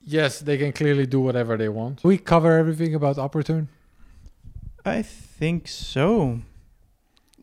Yes, 0.02 0.40
they 0.40 0.58
can 0.58 0.72
clearly 0.72 1.06
do 1.06 1.20
whatever 1.20 1.56
they 1.56 1.68
want. 1.68 2.02
We 2.02 2.18
cover 2.18 2.58
everything 2.58 2.94
about 2.94 3.18
op 3.18 3.34
return. 3.34 3.68
I 4.84 5.02
think 5.02 5.68
so. 5.68 6.40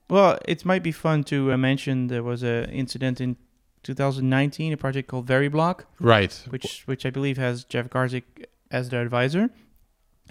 Well, 0.09 0.37
it 0.47 0.65
might 0.65 0.83
be 0.83 0.91
fun 0.91 1.23
to 1.25 1.51
uh, 1.51 1.57
mention 1.57 2.07
there 2.07 2.23
was 2.23 2.43
a 2.43 2.67
incident 2.71 3.21
in 3.21 3.35
2019, 3.83 4.73
a 4.73 4.77
project 4.77 5.07
called 5.07 5.27
VeriBlock, 5.27 5.81
Right. 5.99 6.33
which 6.49 6.83
which 6.87 7.05
I 7.05 7.09
believe 7.09 7.37
has 7.37 7.63
Jeff 7.63 7.89
Garzik 7.89 8.23
as 8.71 8.89
their 8.89 9.01
advisor. 9.01 9.49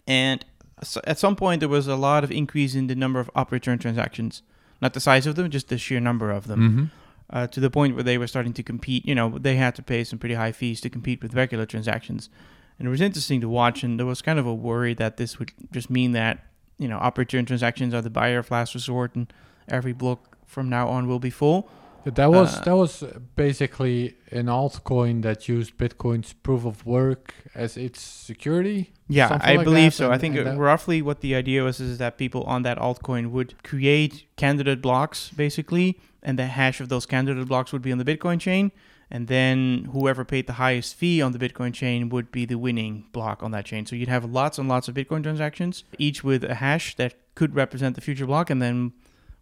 And 0.06 0.44
s- 0.82 0.98
at 1.04 1.18
some 1.18 1.36
point, 1.36 1.60
there 1.60 1.68
was 1.68 1.86
a 1.86 1.96
lot 1.96 2.24
of 2.24 2.30
increase 2.30 2.74
in 2.74 2.86
the 2.86 2.94
number 2.94 3.20
of 3.20 3.30
op 3.34 3.52
return 3.52 3.78
transactions, 3.78 4.42
not 4.82 4.92
the 4.94 5.00
size 5.00 5.26
of 5.26 5.36
them, 5.36 5.50
just 5.50 5.68
the 5.68 5.78
sheer 5.78 6.00
number 6.00 6.30
of 6.30 6.46
them 6.48 6.60
Mm-hmm. 6.60 6.84
Uh, 7.28 7.46
to 7.48 7.58
the 7.58 7.70
point 7.70 7.94
where 7.94 8.04
they 8.04 8.18
were 8.18 8.28
starting 8.28 8.52
to 8.52 8.62
compete. 8.62 9.04
You 9.04 9.14
know, 9.14 9.36
they 9.36 9.56
had 9.56 9.74
to 9.74 9.82
pay 9.82 10.04
some 10.04 10.18
pretty 10.18 10.36
high 10.36 10.52
fees 10.52 10.80
to 10.82 10.88
compete 10.88 11.22
with 11.22 11.34
regular 11.34 11.66
transactions. 11.66 12.30
And 12.78 12.86
it 12.86 12.90
was 12.90 13.00
interesting 13.00 13.40
to 13.40 13.48
watch, 13.48 13.82
and 13.82 13.98
there 13.98 14.06
was 14.06 14.22
kind 14.22 14.38
of 14.38 14.46
a 14.46 14.54
worry 14.54 14.94
that 14.94 15.16
this 15.16 15.38
would 15.38 15.50
just 15.72 15.90
mean 15.90 16.12
that, 16.12 16.38
you 16.78 16.86
know, 16.86 16.98
op 16.98 17.18
return 17.18 17.44
transactions 17.44 17.92
are 17.94 18.02
the 18.02 18.10
buyer 18.10 18.38
of 18.38 18.50
last 18.52 18.74
resort 18.74 19.16
and 19.16 19.32
every 19.66 19.92
block 19.92 20.38
from 20.46 20.68
now 20.68 20.88
on 20.88 21.08
will 21.08 21.18
be 21.18 21.30
full. 21.30 21.68
That 22.14 22.30
was 22.30 22.56
Uh, 22.56 22.62
that 22.64 22.76
was 22.76 23.04
basically 23.34 24.14
an 24.30 24.46
altcoin 24.46 25.22
that 25.22 25.48
used 25.48 25.76
Bitcoin's 25.76 26.32
proof 26.32 26.64
of 26.64 26.86
work 26.86 27.34
as 27.54 27.76
its 27.76 28.00
security. 28.00 28.92
Yeah, 29.08 29.38
I 29.40 29.56
like 29.56 29.64
believe 29.64 29.92
so. 29.94 30.10
I 30.10 30.18
think 30.18 30.36
and 30.36 30.46
uh, 30.46 30.50
that- 30.52 30.58
roughly 30.58 31.02
what 31.02 31.20
the 31.20 31.34
idea 31.34 31.62
was 31.64 31.80
is 31.80 31.98
that 31.98 32.16
people 32.16 32.42
on 32.44 32.62
that 32.62 32.78
altcoin 32.78 33.30
would 33.30 33.62
create 33.64 34.26
candidate 34.36 34.80
blocks 34.80 35.30
basically, 35.30 35.98
and 36.22 36.38
the 36.38 36.46
hash 36.46 36.80
of 36.80 36.88
those 36.88 37.06
candidate 37.06 37.48
blocks 37.48 37.72
would 37.72 37.82
be 37.82 37.92
on 37.92 37.98
the 37.98 38.04
Bitcoin 38.04 38.38
chain, 38.40 38.70
and 39.10 39.26
then 39.28 39.88
whoever 39.92 40.24
paid 40.24 40.46
the 40.46 40.54
highest 40.54 40.94
fee 40.96 41.20
on 41.22 41.32
the 41.32 41.38
Bitcoin 41.38 41.72
chain 41.74 42.08
would 42.08 42.30
be 42.30 42.44
the 42.44 42.58
winning 42.58 43.04
block 43.12 43.42
on 43.42 43.50
that 43.50 43.64
chain. 43.64 43.84
So 43.86 43.96
you'd 43.96 44.08
have 44.08 44.24
lots 44.24 44.58
and 44.58 44.68
lots 44.68 44.86
of 44.88 44.94
Bitcoin 44.94 45.22
transactions, 45.24 45.84
each 45.98 46.22
with 46.22 46.42
a 46.44 46.54
hash 46.56 46.94
that 46.96 47.14
could 47.34 47.54
represent 47.54 47.94
the 47.96 48.00
future 48.00 48.26
block, 48.26 48.48
and 48.50 48.60
then 48.62 48.92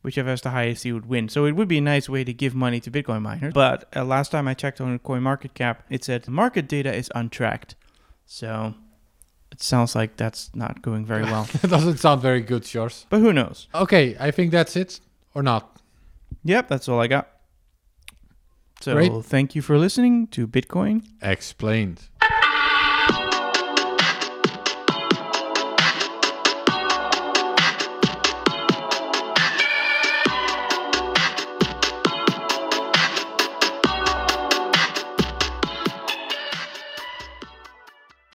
whichever 0.05 0.29
has 0.29 0.43
the 0.43 0.51
highest 0.51 0.83
fee 0.83 0.93
would 0.93 1.07
win. 1.07 1.31
So 1.31 1.47
it 1.47 1.53
would 1.53 1.67
be 1.67 1.79
a 1.79 1.81
nice 1.81 2.09
way 2.11 2.25
to 2.25 2.33
give 2.33 2.55
money 2.55 2.79
to 2.81 2.91
Bitcoin 2.91 3.23
miners. 3.23 3.55
But 3.55 3.89
uh, 3.97 4.05
last 4.05 4.31
time 4.31 4.47
I 4.47 4.53
checked 4.53 4.81
on 4.81 4.99
CoinMarketCap, 4.99 5.79
it 5.89 6.05
said 6.05 6.29
market 6.29 6.69
data 6.69 6.95
is 6.95 7.11
untracked. 7.15 7.75
So 8.27 8.75
it 9.51 9.63
sounds 9.63 9.95
like 9.95 10.17
that's 10.17 10.51
not 10.55 10.83
going 10.83 11.07
very 11.07 11.23
well. 11.23 11.49
it 11.63 11.71
doesn't 11.71 11.99
sound 11.99 12.21
very 12.21 12.43
good, 12.43 12.65
Sjors. 12.65 13.07
but 13.09 13.21
who 13.21 13.33
knows? 13.33 13.67
Okay, 13.75 14.15
I 14.21 14.31
think 14.31 14.53
that's 14.53 14.77
it, 14.77 15.01
or 15.35 15.43
not. 15.43 15.81
Yep, 16.45 16.69
that's 16.69 16.87
all 16.89 17.01
I 17.01 17.07
got. 17.07 17.31
So 18.81 18.93
Great. 18.93 19.25
thank 19.25 19.55
you 19.55 19.63
for 19.63 19.79
listening 19.79 20.27
to 20.29 20.47
Bitcoin. 20.47 21.07
Explained. 21.23 22.03